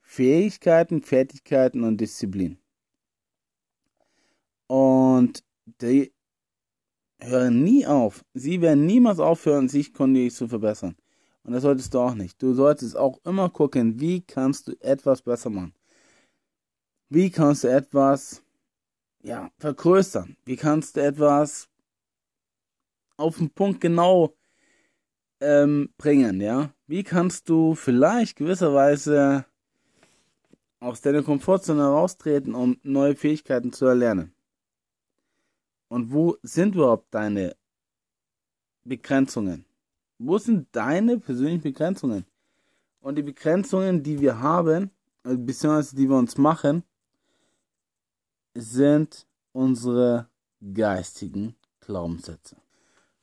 [0.00, 2.59] Fähigkeiten, Fertigkeiten und Disziplin.
[4.70, 5.42] Und
[5.80, 6.12] die
[7.20, 8.24] hören nie auf.
[8.34, 10.94] Sie werden niemals aufhören, sich kontinuierlich zu verbessern.
[11.42, 12.40] Und das solltest du auch nicht.
[12.40, 15.74] Du solltest auch immer gucken, wie kannst du etwas besser machen.
[17.08, 18.44] Wie kannst du etwas
[19.24, 20.36] ja, vergrößern?
[20.44, 21.68] Wie kannst du etwas
[23.16, 24.36] auf den Punkt genau
[25.40, 26.72] ähm, bringen, ja?
[26.86, 29.46] Wie kannst du vielleicht gewisserweise
[30.78, 34.32] aus deiner Komfortzone heraustreten, um neue Fähigkeiten zu erlernen?
[35.90, 37.56] Und wo sind überhaupt deine
[38.84, 39.64] Begrenzungen?
[40.18, 42.24] Wo sind deine persönlichen Begrenzungen?
[43.00, 44.90] Und die Begrenzungen, die wir haben,
[45.24, 46.84] äh, beziehungsweise die wir uns machen,
[48.54, 50.28] sind unsere
[50.72, 52.56] geistigen Glaubenssätze.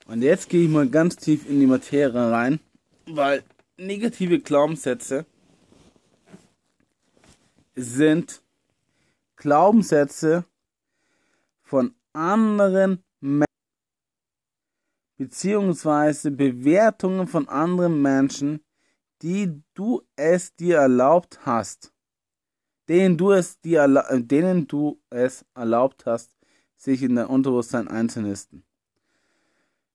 [0.05, 2.59] Und jetzt gehe ich mal ganz tief in die Materie rein,
[3.05, 3.43] weil
[3.77, 5.25] negative Glaubenssätze
[7.75, 8.41] sind
[9.37, 10.43] Glaubenssätze
[11.61, 13.45] von anderen Menschen,
[15.17, 18.65] beziehungsweise Bewertungen von anderen Menschen,
[19.21, 21.93] die du es dir erlaubt hast,
[22.89, 26.35] denen du es dir, äh, denen du es erlaubt hast,
[26.75, 28.63] sich in dein Unterbewusstsein einzunisten.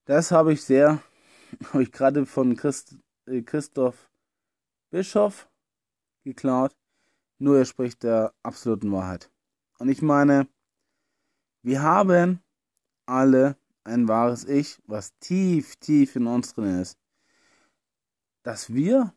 [0.05, 1.03] Das habe ich sehr,
[1.73, 4.11] habe ich gerade von Christ, äh, Christoph
[4.91, 5.49] Bischof
[6.25, 6.77] geklaut.
[7.39, 9.31] Nur er spricht der absoluten Wahrheit.
[9.79, 10.47] Und ich meine,
[11.63, 12.41] wir haben
[13.07, 16.99] alle ein wahres Ich, was tief, tief in uns drin ist.
[18.43, 19.15] Dass wir,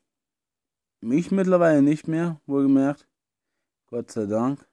[1.02, 3.08] mich mittlerweile nicht mehr, wohlgemerkt,
[3.88, 4.68] Gott sei Dank,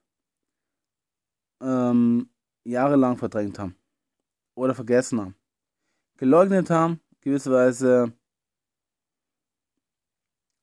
[1.60, 2.30] ähm,
[2.64, 3.76] jahrelang verdrängt haben.
[4.54, 5.36] Oder vergessen haben.
[6.16, 8.12] Geleugnet haben, gewisserweise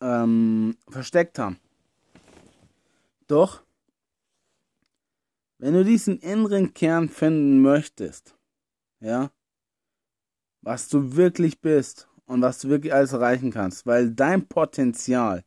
[0.02, 1.60] ähm, versteckt haben.
[3.28, 3.64] Doch,
[5.60, 8.36] wenn du diesen inneren Kern finden möchtest,
[9.02, 9.32] ja,
[10.62, 15.44] was du wirklich bist und was du wirklich alles erreichen kannst, weil dein Potenzial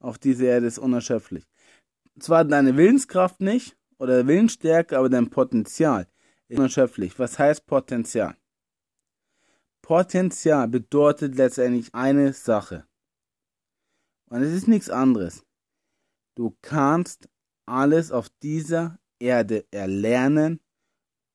[0.00, 1.46] auf dieser Erde ist unerschöpflich.
[2.18, 6.06] Zwar deine Willenskraft nicht oder Willensstärke, aber dein Potenzial
[6.48, 7.18] ist unerschöpflich.
[7.18, 8.36] Was heißt Potenzial?
[9.82, 12.86] Potenzial bedeutet letztendlich eine Sache.
[14.28, 15.44] Und es ist nichts anderes.
[16.34, 17.28] Du kannst
[17.66, 20.60] alles auf dieser Erde erlernen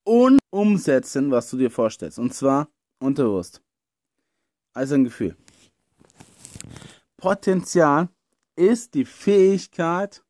[0.03, 2.19] und umsetzen, was du dir vorstellst.
[2.19, 3.61] Und zwar unterbewusst.
[4.73, 5.35] Also ein Gefühl.
[7.17, 8.09] Potenzial
[8.55, 10.23] ist die Fähigkeit,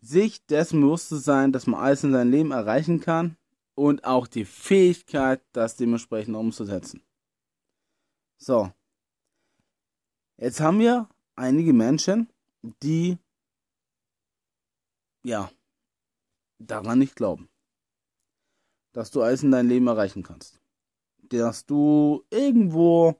[0.00, 3.36] sich dessen bewusst zu sein, dass man alles in seinem Leben erreichen kann
[3.74, 7.02] und auch die Fähigkeit, das dementsprechend umzusetzen.
[8.38, 8.72] So.
[10.36, 12.28] Jetzt haben wir einige Menschen,
[12.82, 13.18] die
[15.26, 15.50] ja,
[16.58, 17.48] daran nicht glauben.
[18.92, 20.60] Dass du alles in deinem Leben erreichen kannst.
[21.18, 23.16] Dass du irgendwo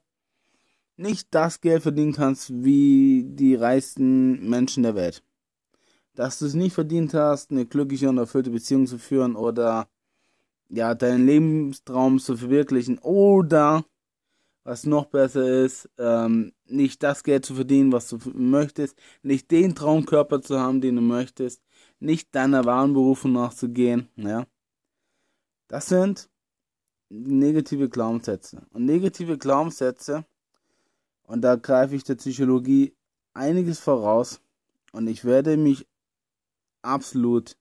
[0.95, 5.21] nicht das Geld verdienen kannst wie die reichsten Menschen der Welt.
[6.15, 9.89] Dass du es nicht verdient hast, eine glückliche und erfüllte Beziehung zu führen oder
[10.69, 13.85] ja, deinen Lebenstraum zu verwirklichen oder
[14.63, 19.75] was noch besser ist, ähm, nicht das Geld zu verdienen, was du möchtest, nicht den
[19.75, 21.61] Traumkörper zu haben, den du möchtest,
[21.99, 24.45] nicht deiner wahren Berufung nachzugehen, ja.
[25.67, 26.29] Das sind
[27.09, 28.65] negative Glaubenssätze.
[28.71, 30.25] Und negative Glaubenssätze,
[31.23, 32.95] und da greife ich der Psychologie
[33.33, 34.41] einiges voraus,
[34.93, 35.85] und ich werde mich
[36.81, 37.57] absolut,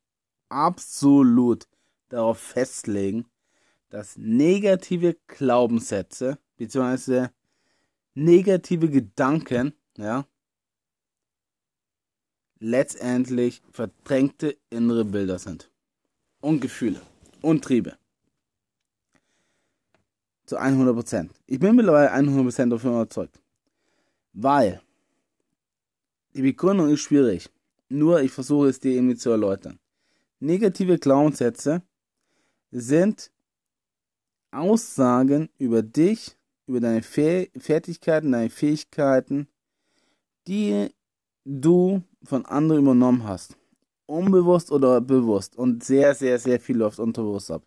[0.49, 1.67] absolut
[2.09, 3.27] darauf festlegen,
[3.89, 7.31] dass negative Glaubenssätze, beziehungsweise
[8.15, 10.27] negative Gedanken, ja,
[12.59, 15.71] letztendlich verdrängte innere Bilder sind.
[16.41, 17.01] Und Gefühle
[17.43, 17.97] und Triebe.
[20.47, 21.31] Zu 100%.
[21.47, 23.41] Ich bin mittlerweile 100% davon überzeugt.
[24.33, 24.81] Weil
[26.35, 27.51] die Begründung ist schwierig.
[27.89, 29.79] Nur ich versuche es dir irgendwie zu erläutern.
[30.39, 31.83] Negative Glaubenssätze
[32.71, 33.31] sind
[34.51, 39.49] Aussagen über dich, über deine Fertigkeiten, deine Fähigkeiten,
[40.47, 40.91] die
[41.45, 43.57] du von anderen übernommen hast.
[44.07, 45.57] Unbewusst oder bewusst.
[45.57, 47.63] Und sehr, sehr, sehr viel läuft unterbewusst ab.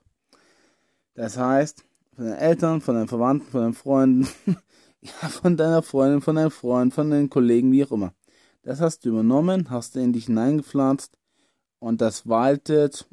[1.16, 1.84] Das heißt,
[2.16, 4.28] von deinen Eltern, von deinen Verwandten, von deinen Freunden,
[5.01, 8.14] ja, von deiner Freundin, von deinem Freund, von deinen Kollegen, wie auch immer.
[8.64, 11.18] Das hast du übernommen, hast du in dich hineingepflanzt
[11.80, 13.07] und das waltet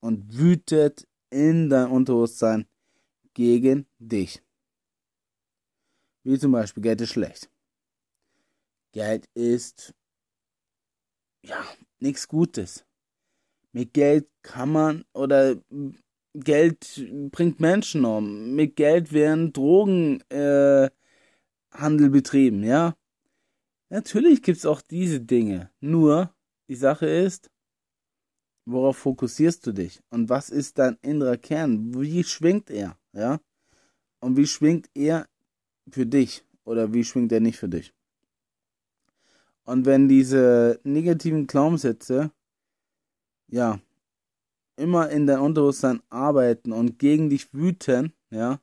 [0.00, 2.66] und wütet in dein Unterbewusstsein
[3.34, 4.42] gegen dich.
[6.24, 7.50] Wie zum Beispiel, Geld ist schlecht.
[8.92, 9.94] Geld ist
[11.44, 11.64] ja,
[12.00, 12.84] nichts Gutes.
[13.72, 15.56] Mit Geld kann man oder
[16.34, 18.54] Geld bringt Menschen um.
[18.54, 20.90] Mit Geld werden Drogenhandel
[21.70, 22.94] äh, betrieben, ja.
[23.88, 25.70] Natürlich gibt es auch diese Dinge.
[25.80, 26.34] Nur,
[26.68, 27.50] die Sache ist,
[28.64, 30.00] Worauf fokussierst du dich?
[30.10, 32.00] Und was ist dein innerer Kern?
[32.00, 32.96] Wie schwingt er?
[33.12, 33.40] Ja?
[34.20, 35.28] Und wie schwingt er
[35.90, 36.44] für dich?
[36.64, 37.92] Oder wie schwingt er nicht für dich?
[39.64, 42.32] Und wenn diese negativen Glaubenssätze,
[43.48, 43.80] ja,
[44.76, 48.60] immer in dein Unterbewusstsein arbeiten und gegen dich wüten, ja,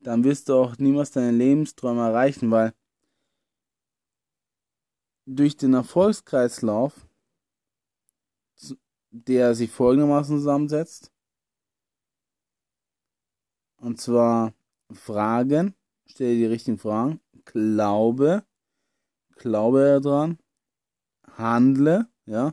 [0.00, 2.72] dann wirst du auch niemals deine Lebensträume erreichen, weil
[5.26, 7.08] durch den Erfolgskreislauf,
[9.10, 11.12] der sich folgendermaßen zusammensetzt,
[13.78, 14.54] und zwar
[14.92, 15.74] Fragen,
[16.06, 18.44] stelle die richtigen Fragen, glaube,
[19.36, 20.38] glaube daran,
[21.36, 22.52] handle, ja,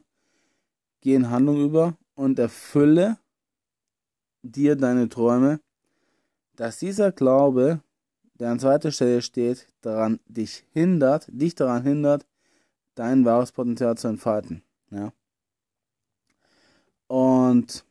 [1.02, 3.18] geh in Handlung über und erfülle
[4.42, 5.60] dir deine Träume,
[6.56, 7.82] dass dieser Glaube,
[8.36, 12.26] der an zweiter Stelle steht, daran dich hindert, dich daran hindert,
[12.96, 14.64] dein wahres Potenzial zu entfalten.
[14.92, 15.12] Ja.
[17.08, 17.86] Und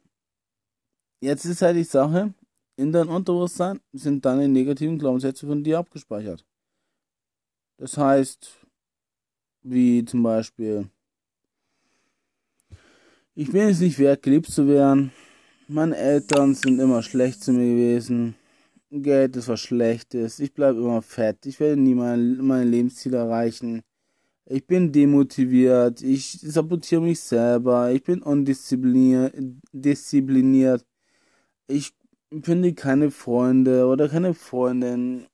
[1.21, 2.35] jetzt ist halt die Sache,
[2.77, 6.45] in deinem Unterbewusstsein sind deine negativen Glaubenssätze von dir abgespeichert.
[7.77, 8.62] Das heißt,
[9.63, 10.89] wie zum Beispiel,
[13.35, 15.11] ich bin es nicht wert, geliebt zu werden.
[15.69, 18.35] Meine Eltern sind immer schlecht zu mir gewesen.
[18.91, 20.39] Geld ist was Schlechtes.
[20.39, 21.47] Ich bleibe immer fett.
[21.47, 23.81] Ich werde nie mein, meine Lebensziele erreichen.
[24.45, 26.03] Ich bin demotiviert.
[26.03, 27.91] Ich sabotiere mich selber.
[27.91, 30.85] Ich bin undiszipliniert.
[31.69, 31.95] Ich
[32.43, 35.27] finde keine Freunde oder keine Freundin.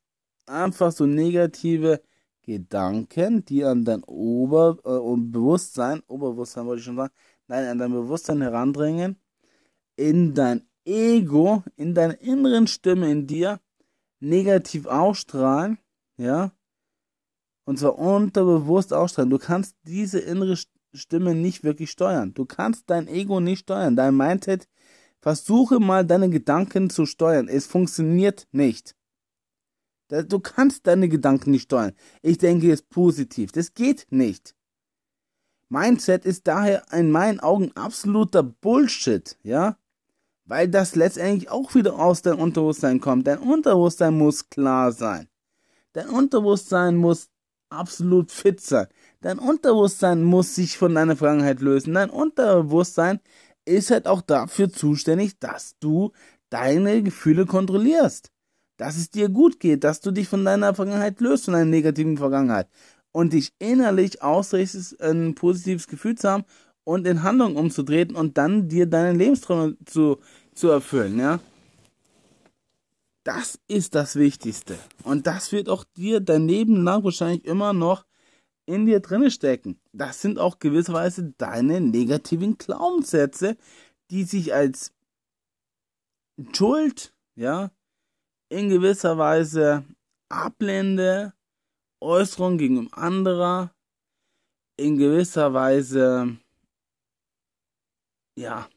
[0.46, 2.00] Einfach so negative
[2.48, 7.12] Gedanken, die an dein Ober- äh, Bewusstsein, Oberbewusstsein wollte ich schon sagen,
[7.46, 9.16] nein, an dein Bewusstsein herandringen,
[9.96, 13.60] in dein Ego, in deiner inneren Stimme in dir
[14.20, 15.78] negativ ausstrahlen,
[16.16, 16.52] ja,
[17.66, 19.28] und zwar unterbewusst ausstrahlen.
[19.28, 20.56] Du kannst diese innere
[20.94, 22.32] Stimme nicht wirklich steuern.
[22.32, 23.94] Du kannst dein Ego nicht steuern.
[23.94, 24.66] Dein Mindset,
[25.20, 27.46] versuche mal deine Gedanken zu steuern.
[27.46, 28.96] Es funktioniert nicht.
[30.08, 31.92] Du kannst deine Gedanken nicht steuern.
[32.22, 33.52] Ich denke es positiv.
[33.52, 34.54] Das geht nicht.
[35.68, 39.76] Mindset ist daher in meinen Augen absoluter Bullshit, ja?
[40.46, 43.26] Weil das letztendlich auch wieder aus deinem Unterbewusstsein kommt.
[43.26, 45.28] Dein Unterbewusstsein muss klar sein.
[45.92, 47.28] Dein Unterbewusstsein muss
[47.68, 48.86] absolut fit sein.
[49.20, 51.92] Dein Unterbewusstsein muss sich von deiner Vergangenheit lösen.
[51.92, 53.20] Dein Unterbewusstsein
[53.66, 56.12] ist halt auch dafür zuständig, dass du
[56.48, 58.30] deine Gefühle kontrollierst.
[58.78, 62.16] Dass es dir gut geht, dass du dich von deiner Vergangenheit löst, von deiner negativen
[62.16, 62.68] Vergangenheit
[63.12, 66.44] und dich innerlich ausrichtest, ein positives Gefühl zu haben
[66.84, 70.18] und in Handlung umzudrehen und dann dir deine Lebensträume zu,
[70.54, 71.40] zu erfüllen, ja.
[73.24, 74.78] Das ist das Wichtigste.
[75.02, 78.06] Und das wird auch dir dein Leben lang wahrscheinlich immer noch
[78.64, 79.80] in dir drinne stecken.
[79.92, 83.56] Das sind auch gewisserweise deine negativen Glaubenssätze,
[84.10, 84.92] die sich als
[86.54, 87.70] Schuld, ja,
[88.48, 89.84] in gewisser Weise
[90.28, 91.32] ablehnende
[92.00, 93.74] Äußerung gegenüber anderer
[94.78, 96.38] in gewisser Weise
[98.36, 98.68] ja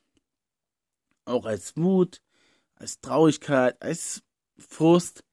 [1.26, 2.22] auch als Wut,
[2.76, 4.24] als Traurigkeit, als
[4.58, 5.24] Frust,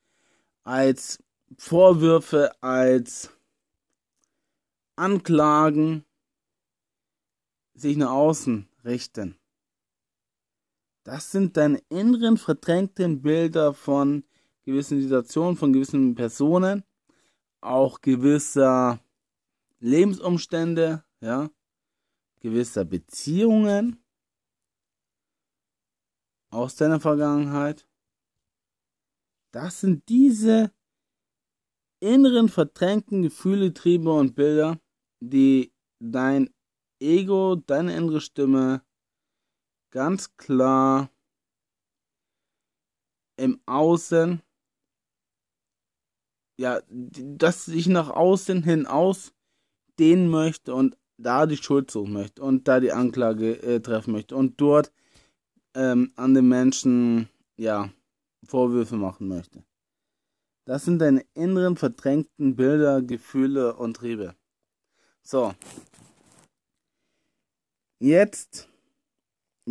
[0.64, 1.22] als
[1.57, 3.30] Vorwürfe, als
[4.97, 6.05] Anklagen
[7.74, 9.39] sich nach außen richten.
[11.09, 14.25] Das sind deine inneren verdrängten Bilder von
[14.67, 16.85] gewissen Situationen, von gewissen Personen,
[17.63, 19.01] auch gewisser
[19.81, 21.49] Lebensumstände, ja,
[22.41, 24.05] gewisser Beziehungen
[26.51, 27.89] aus deiner Vergangenheit.
[29.51, 30.75] Das sind diese
[32.01, 34.79] inneren verdrängten Gefühle, Triebe und Bilder,
[35.21, 36.51] die dein
[37.01, 38.83] Ego, deine innere Stimme
[39.91, 41.11] ganz klar
[43.36, 44.43] im Außen,
[46.59, 52.68] ja, dass sich nach außen hin ausdehnen möchte und da die Schuld suchen möchte und
[52.68, 54.93] da die Anklage äh, treffen möchte und dort
[55.74, 57.91] ähm, an den Menschen, ja,
[58.45, 59.64] Vorwürfe machen möchte.
[60.64, 64.34] Das sind deine inneren verdrängten Bilder, Gefühle und Triebe.
[65.22, 65.55] So.
[68.01, 68.68] Jetzt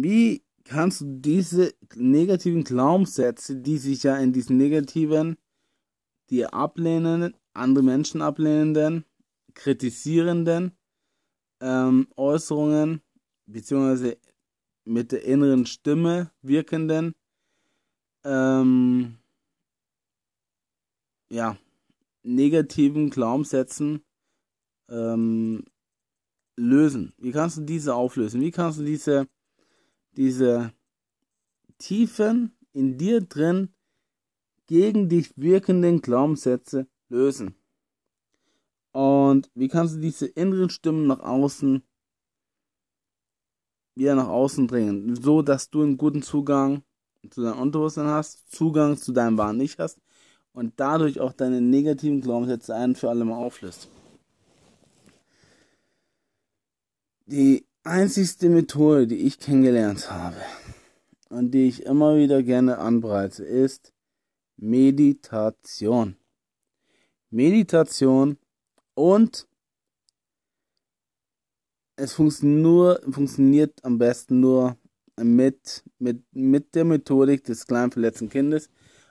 [0.04, 5.38] wie kannst du diese negativen Glaubenssätze, die sich ja in diesen negativen,
[6.30, 9.06] die ablehnenden, andere Menschen ablehnenden,
[9.54, 10.78] kritisierenden
[11.62, 13.02] ähm, Äußerungen,
[13.48, 14.18] beziehungsweise
[14.86, 17.16] mit der inneren Stimme wirkenden,
[18.24, 19.18] ähm,
[21.32, 21.58] ja,
[22.24, 24.04] negativen Glaubenssätzen
[24.90, 25.64] ähm,
[26.56, 27.14] lösen?
[27.18, 28.42] Wie kannst du diese auflösen?
[28.42, 29.28] Wie kannst du diese
[30.18, 30.74] diese
[31.78, 33.70] tiefen in dir drin
[34.66, 37.56] gegen dich wirkenden Glaubenssätze lösen.
[38.92, 41.84] Und wie kannst du diese inneren Stimmen nach außen
[43.96, 46.84] wieder nach außen bringen, so dass du einen guten Zugang
[47.30, 50.00] zu deinem Unterbewusstsein hast, Zugang zu deinem wahren Ich hast
[50.54, 53.90] und dadurch auch deine negativen Glaubenssätze ein für alle Mal auflöst.
[57.26, 60.38] Die einzigste Methode, die ich kennengelernt habe
[61.30, 63.94] und die ich immer wieder gerne anbreite, ist
[64.58, 66.18] Meditation.
[67.30, 68.38] Meditation
[68.94, 69.48] und
[71.96, 74.78] es funktioniert, nur, funktioniert am besten nur
[75.20, 78.70] mit, mit, mit der Methodik des kleinen verletzten Kindes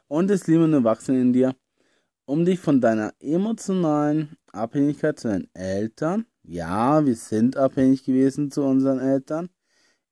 [0.08, 1.56] und des liebenden Erwachsenen in dir,
[2.26, 8.62] um dich von deiner emotionalen Abhängigkeit zu deinen Eltern, ja, wir sind abhängig gewesen zu
[8.62, 9.50] unseren Eltern,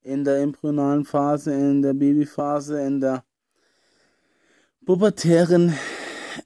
[0.02, 3.24] in der embryonalen Phase, in der Babyphase, in der
[4.84, 5.72] pubertären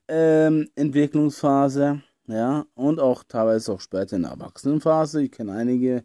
[0.07, 5.23] ähm, Entwicklungsphase, ja, und auch teilweise auch später in der Erwachsenenphase.
[5.23, 6.05] Ich kenne einige,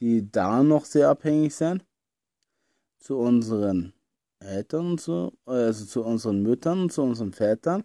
[0.00, 1.84] die da noch sehr abhängig sind.
[2.98, 3.92] Zu unseren
[4.40, 7.84] Eltern und so, also zu unseren Müttern und zu unseren Vätern,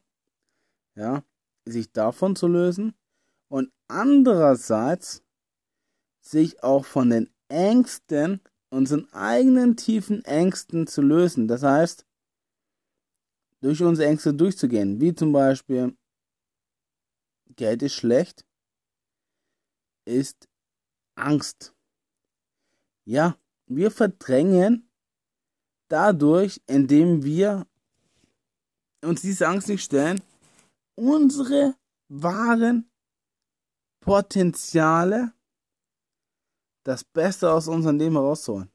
[0.95, 1.23] ja,
[1.65, 2.93] sich davon zu lösen.
[3.49, 5.24] Und andererseits
[6.25, 11.47] sich auch von den Ängsten, unseren eigenen tiefen Ängsten zu lösen.
[11.47, 12.05] Das heißt,
[13.61, 15.95] durch unsere Ängste durchzugehen, wie zum Beispiel
[17.55, 18.45] Geld ist schlecht,
[20.05, 20.49] ist
[21.15, 21.73] Angst.
[23.05, 24.89] Ja, wir verdrängen
[25.87, 27.67] dadurch, indem wir
[29.03, 30.21] uns diese Angst nicht stellen,
[30.95, 31.75] unsere
[32.07, 32.89] wahren
[34.01, 35.34] Potenziale,
[36.85, 38.69] das Beste aus unserem Leben herauszuholen.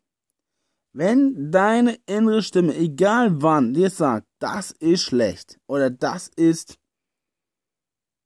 [0.92, 6.78] Wenn deine innere Stimme, egal wann, dir sagt, das ist schlecht oder das ist,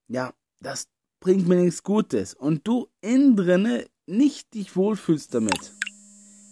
[0.09, 0.89] ja, das
[1.21, 5.75] bringt mir nichts Gutes und du innen drinne nicht dich wohlfühlst damit,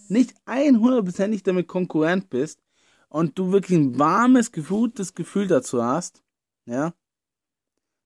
[0.09, 2.63] nicht 100% damit konkurrent bist
[3.09, 6.23] und du wirklich ein warmes, gutes Gefühl dazu hast,
[6.67, 6.93] ja,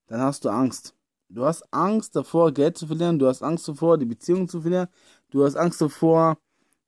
[0.07, 0.97] dann hast du Angst.
[1.29, 4.89] Du hast Angst davor, Geld zu verlieren, du hast Angst davor, die Beziehung zu verlieren,
[5.31, 6.39] du hast Angst davor,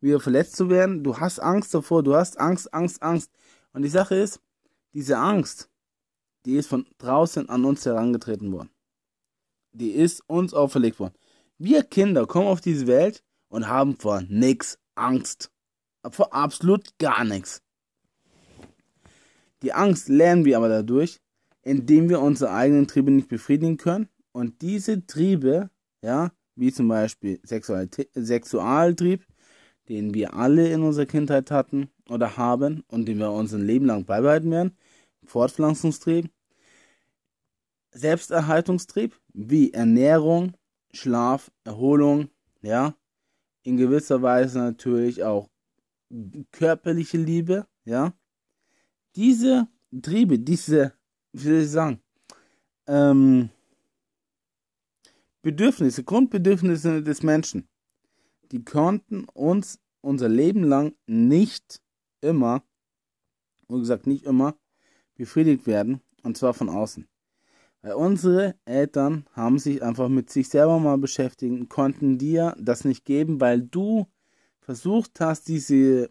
[0.00, 3.30] wieder verletzt zu werden, du hast Angst davor, du hast Angst, Angst, Angst.
[3.72, 4.40] Und die Sache ist,
[4.92, 5.68] diese Angst,
[6.44, 8.70] die ist von draußen an uns herangetreten worden.
[9.72, 11.14] Die ist uns auferlegt worden.
[11.58, 15.50] Wir Kinder kommen auf diese Welt und haben vor nichts Angst.
[16.10, 17.62] Vor absolut gar nichts.
[19.62, 21.20] Die Angst lernen wir aber dadurch,
[21.62, 24.08] indem wir unsere eigenen Triebe nicht befriedigen können.
[24.32, 25.70] Und diese Triebe,
[26.00, 29.24] ja, wie zum Beispiel Sexualität, Sexualtrieb,
[29.88, 34.04] den wir alle in unserer Kindheit hatten oder haben und den wir unser Leben lang
[34.04, 34.76] beibehalten werden,
[35.24, 36.30] Fortpflanzungstrieb,
[37.92, 40.54] Selbsterhaltungstrieb, wie Ernährung,
[40.92, 42.28] Schlaf, Erholung,
[42.62, 42.94] ja,
[43.62, 45.48] in gewisser Weise natürlich auch
[46.52, 48.12] körperliche Liebe, ja.
[49.16, 49.68] Diese
[50.02, 50.92] Triebe, diese,
[51.32, 52.00] wie soll ich sagen,
[52.86, 53.50] ähm,
[55.48, 57.66] Bedürfnisse, Grundbedürfnisse des Menschen,
[58.52, 61.80] die konnten uns unser Leben lang nicht
[62.20, 62.62] immer,
[63.68, 64.58] wie gesagt, nicht immer
[65.14, 67.08] befriedigt werden, und zwar von außen.
[67.80, 73.06] Weil unsere Eltern haben sich einfach mit sich selber mal beschäftigt konnten dir das nicht
[73.06, 74.06] geben, weil du
[74.60, 76.10] versucht hast, diese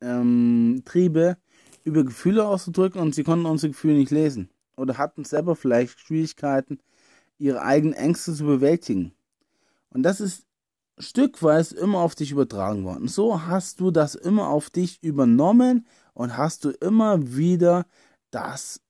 [0.00, 1.36] ähm, Triebe
[1.84, 4.50] über Gefühle auszudrücken und sie konnten unsere Gefühle nicht lesen.
[4.76, 6.80] Oder hatten selber vielleicht Schwierigkeiten,
[7.38, 9.12] ihre eigenen Ängste zu bewältigen.
[9.90, 10.46] Und das ist
[10.98, 13.08] stückweise immer auf dich übertragen worden.
[13.08, 17.86] So hast du das immer auf dich übernommen und hast du immer wieder
[18.30, 18.80] das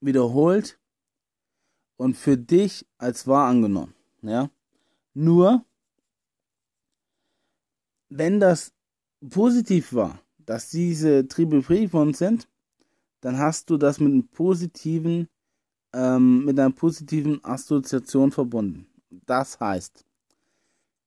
[0.00, 0.78] wiederholt
[1.96, 3.94] und für dich als wahr angenommen.
[4.22, 4.50] Ja?
[5.14, 5.64] Nur,
[8.08, 8.72] wenn das
[9.28, 12.48] positiv war, dass diese Triebe befriedigt worden sind,
[13.20, 15.28] dann hast du das mit einem positiven,
[15.94, 18.86] ähm, mit einer positiven Assoziation verbunden.
[19.10, 20.04] Das heißt,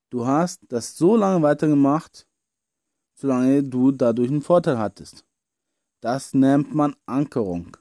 [0.10, 2.26] du hast das so lange weitergemacht,
[3.14, 5.26] solange du dadurch einen Vorteil hattest.
[6.02, 7.76] Das nennt man Ankerung.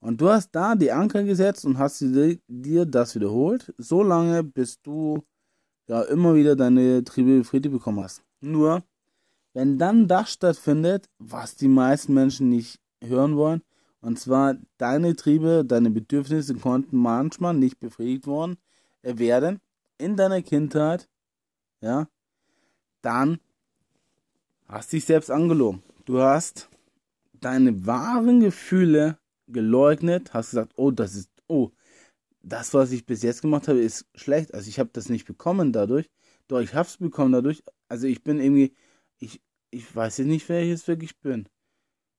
[0.00, 4.80] Und du hast da die Anker gesetzt und hast dir das wiederholt, so lange, bis
[4.82, 5.22] du
[5.86, 8.22] ja immer wieder deine Triebe befriedigt bekommen hast.
[8.40, 8.82] Nur,
[9.52, 13.62] wenn dann das stattfindet, was die meisten Menschen nicht hören wollen,
[14.02, 18.58] und zwar deine Triebe, deine Bedürfnisse konnten manchmal nicht befriedigt worden
[19.02, 19.60] werden
[19.96, 21.08] in deiner Kindheit,
[21.80, 22.08] ja,
[23.00, 23.38] dann
[24.66, 25.82] hast dich selbst angelogen.
[26.04, 26.68] Du hast
[27.32, 31.70] deine wahren Gefühle geleugnet, hast gesagt, oh, das ist, oh,
[32.42, 34.52] das, was ich bis jetzt gemacht habe, ist schlecht.
[34.54, 36.10] Also ich habe das nicht bekommen dadurch.
[36.48, 37.62] Doch ich habe es bekommen dadurch.
[37.88, 38.74] Also ich bin irgendwie,
[39.18, 39.40] ich,
[39.70, 41.48] ich weiß jetzt nicht, wer ich jetzt wirklich bin.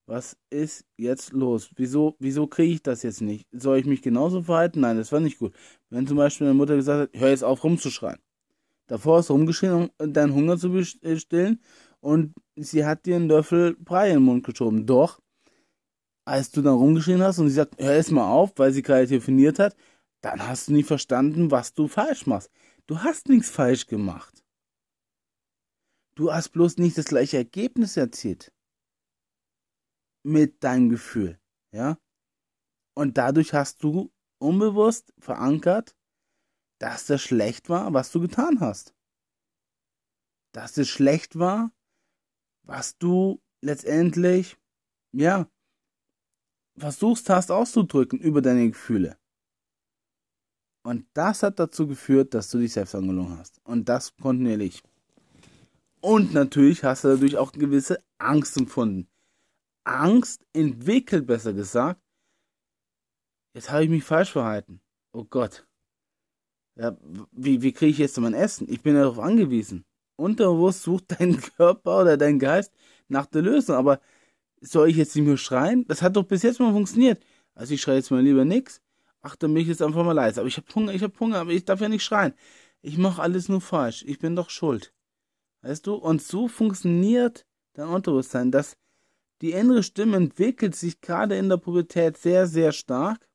[0.06, 1.70] Was ist jetzt los?
[1.76, 3.48] Wieso, wieso kriege ich das jetzt nicht?
[3.52, 4.80] Soll ich mich genauso verhalten?
[4.80, 5.54] Nein, das war nicht gut.
[5.88, 8.18] Wenn zum Beispiel meine Mutter gesagt hat, hör jetzt auf rumzuschreien.
[8.86, 11.60] Davor hast du rumgeschrien, um deinen Hunger zu stillen
[12.00, 14.84] und sie hat dir einen Löffel Brei in den Mund geschoben.
[14.84, 15.20] Doch,
[16.26, 19.06] als du dann rumgeschrien hast und sie sagt, hör jetzt mal auf, weil sie gerade
[19.06, 19.74] telefoniert hat,
[20.20, 22.50] dann hast du nicht verstanden, was du falsch machst.
[22.86, 24.44] Du hast nichts falsch gemacht.
[26.14, 28.52] Du hast bloß nicht das gleiche Ergebnis erzielt.
[30.24, 31.38] Mit deinem Gefühl,
[31.72, 31.98] ja?
[32.96, 35.96] Und dadurch hast du unbewusst verankert,
[36.78, 38.94] dass das schlecht war, was du getan hast.
[40.52, 41.72] Dass es schlecht war,
[42.62, 44.56] was du letztendlich,
[45.12, 45.48] ja,
[46.76, 49.18] versuchst hast auszudrücken über deine Gefühle.
[50.82, 53.60] Und das hat dazu geführt, dass du dich selbst angelogen hast.
[53.64, 54.82] Und das kontinuierlich.
[56.00, 59.08] Und natürlich hast du dadurch auch gewisse Angst empfunden.
[59.84, 62.00] Angst entwickelt, besser gesagt.
[63.54, 64.80] Jetzt habe ich mich falsch verhalten.
[65.12, 65.66] Oh Gott.
[66.76, 66.96] Ja,
[67.30, 68.66] wie, wie kriege ich jetzt mein Essen?
[68.68, 69.84] Ich bin darauf angewiesen.
[70.16, 72.72] Unterbewusst sucht dein Körper oder dein Geist
[73.08, 73.76] nach der Lösung.
[73.76, 74.00] Aber
[74.60, 75.86] soll ich jetzt nicht mehr schreien?
[75.86, 77.22] Das hat doch bis jetzt mal funktioniert.
[77.54, 78.80] Also ich schreie jetzt mal lieber nichts.
[79.22, 80.40] Ach, dann bin ich jetzt einfach mal leise.
[80.40, 82.34] Aber ich habe Hunger, ich habe Hunger, aber ich darf ja nicht schreien.
[82.82, 84.04] Ich mache alles nur falsch.
[84.06, 84.92] Ich bin doch schuld.
[85.62, 85.94] Weißt du?
[85.94, 88.76] Und so funktioniert dein Unterbewusstsein, dass
[89.44, 93.28] die innere Stimme entwickelt sich gerade in der Pubertät sehr, sehr stark.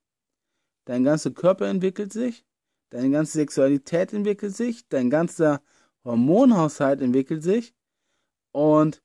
[0.84, 2.44] Dein ganzer Körper entwickelt sich,
[2.88, 5.62] deine ganze Sexualität entwickelt sich, dein ganzer
[6.02, 7.76] Hormonhaushalt entwickelt sich
[8.50, 9.04] und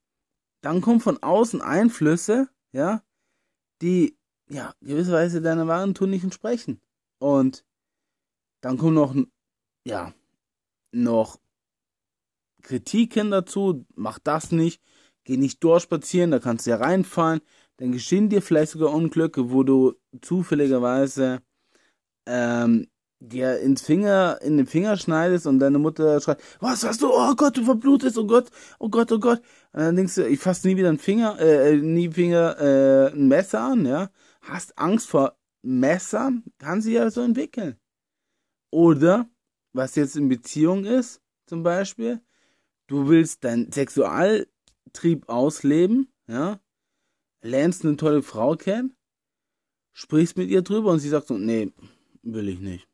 [0.61, 3.03] dann kommen von außen Einflüsse, ja,
[3.83, 4.17] die
[4.49, 6.81] ja gewisserweise deiner wahren Tun nicht entsprechen.
[7.19, 7.63] Und
[8.61, 9.15] dann kommen noch
[9.83, 10.11] ja
[10.91, 11.39] noch
[12.63, 14.81] Kritiken dazu, mach das nicht,
[15.25, 17.41] geh nicht durchspazieren, da kannst du ja reinfallen,
[17.77, 21.41] dann geschehen dir vielleicht sogar Unglücke, wo du zufälligerweise
[22.25, 22.87] ähm,
[23.19, 27.09] dir ins Finger, in den Finger schneidest und deine Mutter schreit, was hast du?
[27.11, 28.49] Oh Gott, du verblutest, oh Gott,
[28.79, 29.39] oh Gott, oh Gott.
[29.73, 33.27] Und dann denkst du, ich fasse nie wieder einen Finger, äh, nie Finger, äh, ein
[33.27, 34.09] Messer an, ja.
[34.41, 37.77] Hast Angst vor Messern, kann sich ja so entwickeln.
[38.71, 39.27] Oder,
[39.73, 42.21] was jetzt in Beziehung ist, zum Beispiel,
[42.87, 43.71] du willst deinen
[44.95, 46.59] Sexualtrieb ausleben, ja,
[47.41, 48.95] lernst eine tolle Frau kennen,
[49.93, 51.71] sprichst mit ihr drüber und sie sagt so, nee,
[52.23, 52.87] will ich nicht.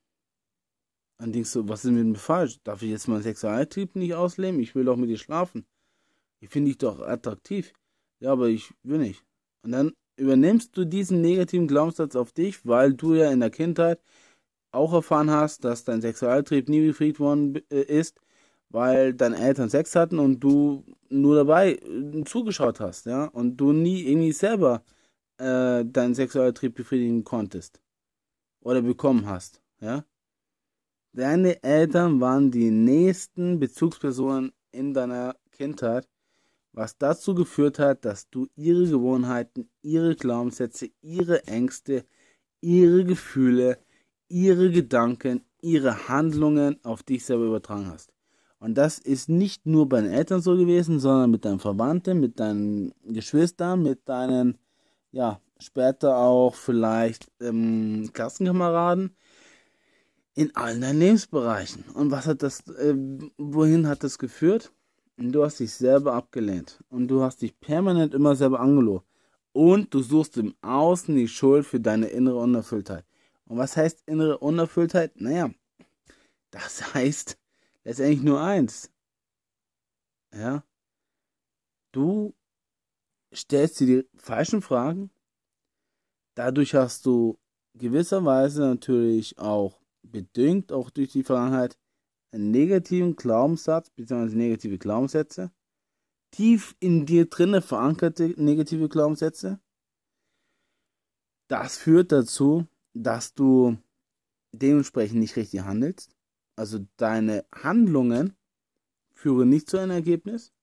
[1.19, 2.59] Dann denkst du, was ist mit mir falsch?
[2.63, 4.59] Darf ich jetzt meinen Sexualtrieb nicht ausleben?
[4.59, 5.65] Ich will doch mit dir schlafen.
[6.39, 7.73] Ich finde dich doch attraktiv.
[8.19, 9.23] Ja, aber ich will nicht.
[9.63, 14.01] Und dann übernimmst du diesen negativen Glaubenssatz auf dich, weil du ja in der Kindheit
[14.71, 18.19] auch erfahren hast, dass dein Sexualtrieb nie befriedigt worden äh, ist
[18.72, 23.74] weil deine Eltern Sex hatten und du nur dabei äh, zugeschaut hast, ja, und du
[23.74, 24.84] nie irgendwie selber
[25.38, 27.82] äh, deinen Sexualtrieb befriedigen konntest
[28.61, 30.05] oder bekommen hast, ja.
[31.13, 36.07] Deine Eltern waren die nächsten Bezugspersonen in deiner Kindheit,
[36.72, 42.05] was dazu geführt hat, dass du ihre Gewohnheiten, ihre Glaubenssätze, ihre Ängste,
[42.61, 43.78] ihre Gefühle,
[44.30, 48.13] ihre Gedanken, ihre Handlungen auf dich selber übertragen hast.
[48.62, 52.39] Und das ist nicht nur bei den Eltern so gewesen, sondern mit deinen Verwandten, mit
[52.39, 54.59] deinen Geschwistern, mit deinen,
[55.12, 59.16] ja, später auch vielleicht ähm, Klassenkameraden
[60.36, 61.86] in allen deinen Lebensbereichen.
[61.95, 62.93] Und was hat das, äh,
[63.39, 64.72] wohin hat das geführt?
[65.18, 69.05] Du hast dich selber abgelehnt und du hast dich permanent immer selber angelogen.
[69.53, 73.05] Und du suchst im Außen die Schuld für deine innere Unerfülltheit.
[73.45, 75.20] Und was heißt innere Unerfülltheit?
[75.20, 75.49] Naja,
[76.51, 77.39] das heißt,
[77.84, 78.91] letztendlich nur eins.
[80.34, 80.63] Ja.
[81.93, 82.34] Du
[83.34, 85.11] stellst dir die falschen Fragen.
[86.36, 87.38] Dadurch hast du
[87.77, 91.77] gewisserweise natürlich auch bedingt, auch durch die Vergangenheit,
[92.34, 94.36] einen negativen Glaubenssatz bzw.
[94.36, 95.51] negative Glaubenssätze.
[96.32, 99.59] Tief in dir drinne verankerte negative Glaubenssätze.
[101.49, 103.77] Das führt dazu, dass du
[104.53, 106.15] dementsprechend nicht richtig handelst
[106.62, 108.36] also deine Handlungen
[109.16, 110.53] führen nicht zu einem Ergebnis,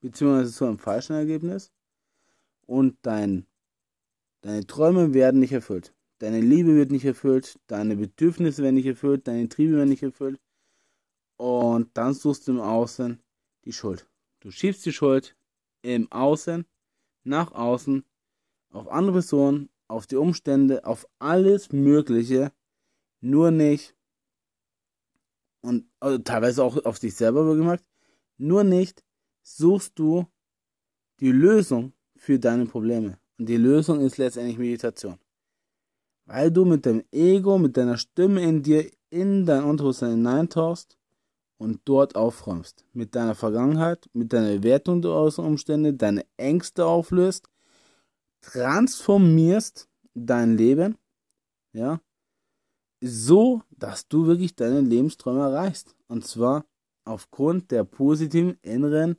[0.00, 1.72] beziehungsweise zu einem falschen Ergebnis.
[2.66, 3.44] Und dein,
[4.42, 5.92] deine Träume werden nicht erfüllt.
[6.20, 10.38] Deine Liebe wird nicht erfüllt, deine Bedürfnisse werden nicht erfüllt, deine Triebe werden nicht erfüllt.
[11.36, 13.20] Und dann suchst du im Außen
[13.64, 14.08] die Schuld.
[14.38, 15.36] Du schiebst die Schuld
[15.82, 16.64] im Außen,
[17.24, 18.04] nach außen,
[18.70, 22.52] auf andere Personen, auf die Umstände, auf alles Mögliche,
[23.20, 23.97] nur nicht,
[25.60, 27.84] und also teilweise auch auf dich selber gemacht,
[28.36, 29.04] nur nicht
[29.42, 30.26] suchst du
[31.20, 33.18] die Lösung für deine Probleme.
[33.38, 35.18] Und die Lösung ist letztendlich Meditation.
[36.26, 40.98] Weil du mit deinem Ego, mit deiner Stimme in dir, in dein Unterbewusstsein hineintauchst
[41.56, 42.84] und dort aufräumst.
[42.92, 47.48] Mit deiner Vergangenheit, mit deiner Bewertung der äußeren Umstände, deine Ängste auflöst,
[48.40, 50.96] transformierst dein Leben,
[51.72, 52.00] ja,
[53.00, 55.94] so, dass du wirklich deine Lebensträume erreichst.
[56.08, 56.66] Und zwar
[57.04, 59.16] aufgrund der positiven inneren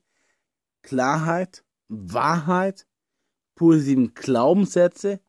[0.82, 2.88] Klarheit, Wahrheit,
[3.56, 5.20] positiven Glaubenssätze,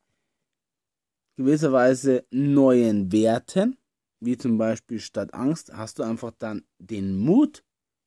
[1.37, 3.79] gewisserweise neuen Werten,
[4.21, 7.65] wie zum Beispiel statt Angst, hast du einfach dann den Mut,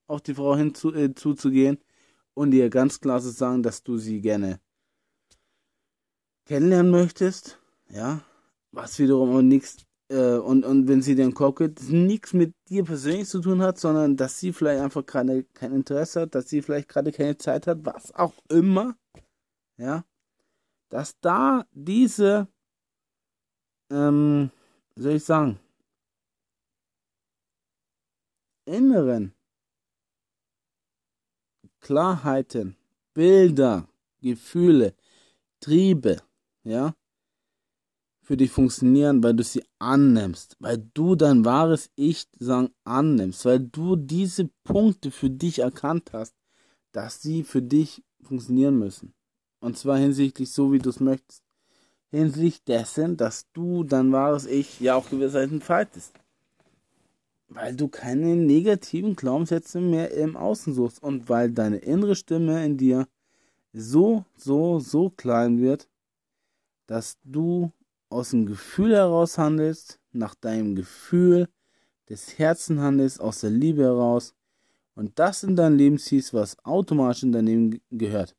[0.07, 1.83] auf die Frau hinzuzugehen äh,
[2.33, 4.59] und ihr ganz klar zu sagen, dass du sie gerne
[6.45, 8.21] kennenlernen möchtest, ja,
[8.71, 13.27] was wiederum auch nichts äh, und, und wenn sie den guckt, nichts mit dir persönlich
[13.27, 16.87] zu tun hat, sondern dass sie vielleicht einfach gerade kein Interesse hat, dass sie vielleicht
[16.87, 18.95] gerade keine Zeit hat, was auch immer,
[19.77, 20.05] ja,
[20.89, 22.47] dass da diese,
[23.89, 24.51] ähm,
[24.95, 25.59] soll ich sagen,
[28.65, 29.33] inneren
[31.79, 32.77] Klarheiten,
[33.15, 33.87] Bilder,
[34.21, 34.93] Gefühle,
[35.59, 36.17] Triebe,
[36.63, 36.93] ja,
[38.23, 43.59] für dich funktionieren, weil du sie annimmst, weil du dein wahres Ich sagen annimmst, weil
[43.59, 46.33] du diese Punkte für dich erkannt hast,
[46.93, 49.13] dass sie für dich funktionieren müssen.
[49.59, 51.43] Und zwar hinsichtlich so, wie du es möchtest.
[52.11, 56.13] Hinsichtlich dessen, dass du dein wahres Ich ja auch gewissermaßen faltest.
[57.49, 62.77] Weil du keine negativen Glaubenssätze mehr im Außen suchst und weil deine innere Stimme in
[62.77, 63.07] dir
[63.73, 65.89] so, so, so klein wird,
[66.87, 67.71] dass du
[68.13, 71.49] aus dem Gefühl heraus handelst, nach deinem Gefühl
[72.09, 74.35] des Herzen handelst, aus der Liebe heraus
[74.95, 78.35] und das in dein Leben ziehst, was automatisch in dein Leben gehört.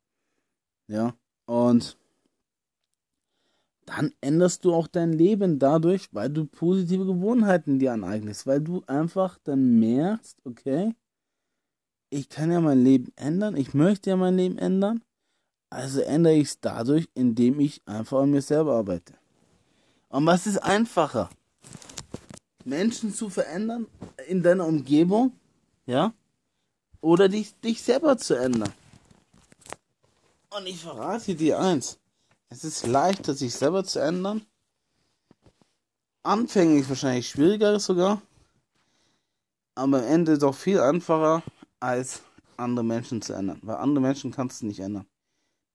[0.86, 1.14] Ja,
[1.46, 1.96] und
[3.86, 8.82] dann änderst du auch dein Leben dadurch, weil du positive Gewohnheiten dir aneignest, weil du
[8.86, 10.94] einfach dann merkst, okay,
[12.10, 15.02] ich kann ja mein Leben ändern, ich möchte ja mein Leben ändern,
[15.68, 19.14] also ändere ich es dadurch, indem ich einfach an mir selber arbeite.
[20.14, 21.28] Und was ist einfacher?
[22.64, 23.88] Menschen zu verändern
[24.28, 25.32] in deiner Umgebung,
[25.86, 26.14] ja?
[27.00, 28.72] Oder dich, dich selber zu ändern.
[30.56, 31.98] Und ich verrate dir eins.
[32.48, 34.46] Es ist leichter, sich selber zu ändern.
[36.22, 38.22] Anfänglich wahrscheinlich schwieriger sogar.
[39.74, 41.42] Aber am Ende doch viel einfacher,
[41.80, 42.22] als
[42.56, 43.58] andere Menschen zu ändern.
[43.62, 45.08] Weil andere Menschen kannst du nicht ändern.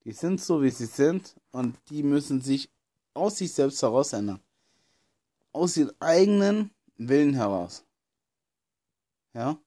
[0.06, 1.36] Die sind so, wie sie sind.
[1.52, 2.70] Und die müssen sich
[3.14, 4.42] aus sich selbst heraus ändern.
[5.52, 7.84] Aus ihrem eigenen Willen heraus.
[9.34, 9.58] Ja?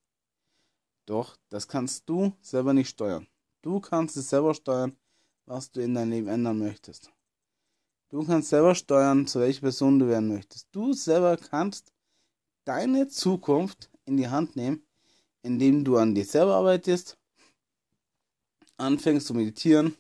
[1.07, 3.27] Doch, das kannst du selber nicht steuern.
[3.63, 4.97] Du kannst es selber steuern,
[5.47, 7.11] was du in deinem Leben ändern möchtest.
[8.09, 10.69] Du kannst selber steuern, zu welcher Person du werden möchtest.
[10.73, 11.93] Du selber kannst
[12.65, 14.87] deine Zukunft in die Hand nehmen,
[15.43, 17.17] indem du an dir selber arbeitest,
[18.77, 19.97] anfängst zu meditieren,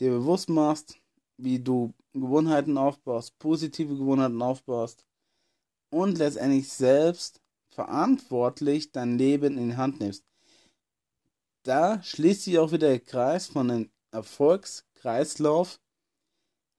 [0.00, 0.98] dir bewusst machst,
[1.36, 5.04] wie du Gewohnheiten aufbaust, positive Gewohnheiten aufbaust
[5.90, 10.24] und letztendlich selbst verantwortlich dein Leben in die Hand nimmst.
[11.62, 15.80] Da schließt sich auch wieder der Kreis von einem Erfolgskreislauf.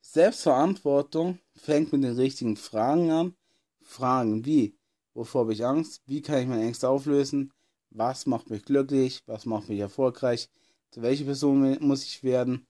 [0.02, 3.36] Selbstverantwortung fängt mit den richtigen Fragen an.
[3.82, 4.78] Fragen wie,
[5.14, 6.02] wovor habe ich Angst?
[6.06, 7.52] Wie kann ich meine Ängste auflösen?
[7.90, 9.22] Was macht mich glücklich?
[9.26, 10.50] Was macht mich erfolgreich?
[10.92, 12.66] Zu welcher Person muss ich werden?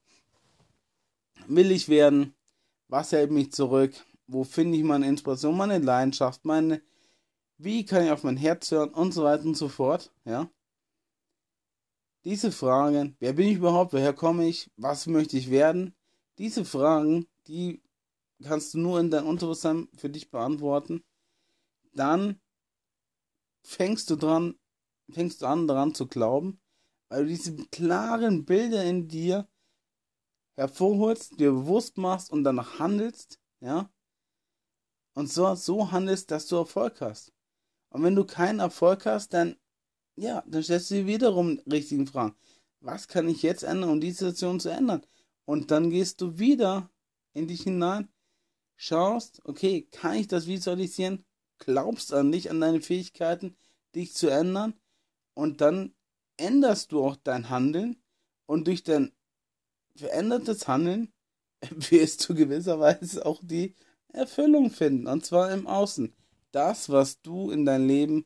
[1.46, 2.34] Will ich werden?
[2.88, 3.94] Was hält mich zurück?
[4.26, 6.82] Wo finde ich meine Inspiration, meine Leidenschaft, meine,
[7.58, 10.50] wie kann ich auf mein Herz hören und so weiter und so fort, ja?
[12.24, 15.94] Diese Fragen, wer bin ich überhaupt, woher komme ich, was möchte ich werden?
[16.38, 17.80] Diese Fragen, die
[18.42, 21.04] kannst du nur in dein Unterbewusstsein für dich beantworten.
[21.94, 22.40] Dann
[23.62, 24.56] fängst du dran,
[25.10, 26.60] fängst du an daran zu glauben,
[27.08, 29.48] weil du diese klaren Bilder in dir
[30.58, 33.90] hervorholst, dir bewusst machst und danach handelst, ja,
[35.14, 37.32] und so, so handelst, dass du Erfolg hast.
[37.90, 39.56] Und wenn du keinen Erfolg hast, dann,
[40.16, 42.36] ja, dann stellst du dir wiederum richtigen Fragen.
[42.80, 45.04] Was kann ich jetzt ändern, um die Situation zu ändern?
[45.44, 46.90] Und dann gehst du wieder
[47.32, 48.08] in dich hinein,
[48.76, 51.24] schaust, okay, kann ich das visualisieren?
[51.58, 53.56] Glaubst an dich, an deine Fähigkeiten,
[53.94, 54.74] dich zu ändern?
[55.34, 55.94] Und dann
[56.36, 58.00] änderst du auch dein Handeln
[58.46, 59.12] Und durch dein
[59.98, 61.12] verändertes Handeln
[61.70, 63.74] wirst du gewisserweise auch die
[64.12, 65.06] Erfüllung finden.
[65.06, 66.14] Und zwar im Außen.
[66.50, 68.24] Das, was du in dein Leben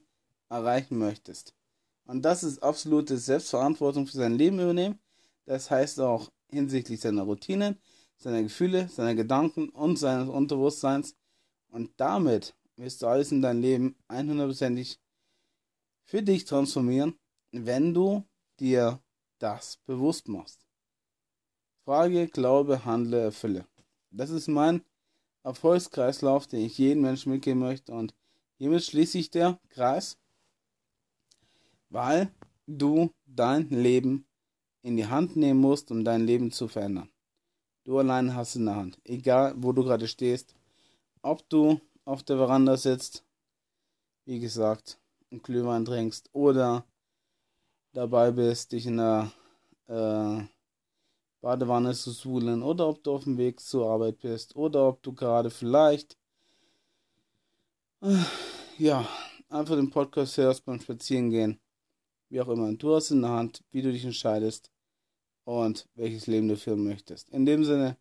[0.48, 1.54] erreichen möchtest.
[2.04, 5.00] Und das ist absolute Selbstverantwortung für sein Leben übernehmen.
[5.44, 7.80] Das heißt auch hinsichtlich seiner Routinen,
[8.16, 11.16] seiner Gefühle, seiner Gedanken und seines Unterbewusstseins.
[11.68, 14.98] Und damit wirst du alles in dein Leben 100%ig
[16.04, 17.18] für dich transformieren,
[17.50, 18.24] wenn du
[18.60, 19.00] dir
[19.38, 20.61] das bewusst machst.
[21.84, 23.66] Frage, Glaube, Handle, Erfülle.
[24.10, 24.82] Das ist mein
[25.42, 27.92] Erfolgskreislauf, den ich jedem Menschen mitgeben möchte.
[27.92, 28.14] Und
[28.58, 30.16] hiermit schließe ich der Kreis,
[31.88, 32.32] weil
[32.66, 34.26] du dein Leben
[34.82, 37.10] in die Hand nehmen musst, um dein Leben zu verändern.
[37.84, 39.00] Du allein hast in der Hand.
[39.04, 40.54] Egal, wo du gerade stehst.
[41.22, 43.24] Ob du auf der Veranda sitzt,
[44.24, 46.84] wie gesagt, einen Glühwein trinkst oder
[47.92, 49.32] dabei bist, dich in der
[49.88, 50.42] äh,
[51.42, 55.12] Badewanne zu suhlen oder ob du auf dem Weg zur Arbeit bist oder ob du
[55.12, 56.16] gerade vielleicht
[58.00, 58.16] äh,
[58.78, 59.06] ja
[59.48, 61.60] einfach den Podcast hörst beim Spazierengehen.
[62.30, 62.72] Wie auch immer.
[62.72, 64.70] Du hast in der Hand, wie du dich entscheidest
[65.44, 67.28] und welches Leben du führen möchtest.
[67.30, 67.98] In dem Sinne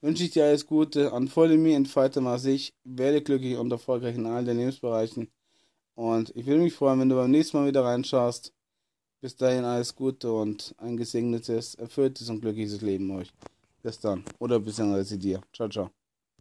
[0.00, 1.10] wünsche ich dir alles Gute.
[1.10, 5.32] Unfolge me, entfalte mal sich, werde glücklich und erfolgreich in allen deinen Lebensbereichen.
[5.94, 8.54] Und ich würde mich freuen, wenn du beim nächsten Mal wieder reinschaust.
[9.22, 13.32] Bis dahin alles Gute und ein gesegnetes, erfülltes und glückliches Leben euch.
[13.80, 14.24] Bis dann.
[14.40, 15.40] Oder beziehungsweise dir.
[15.52, 15.90] Ciao, ciao.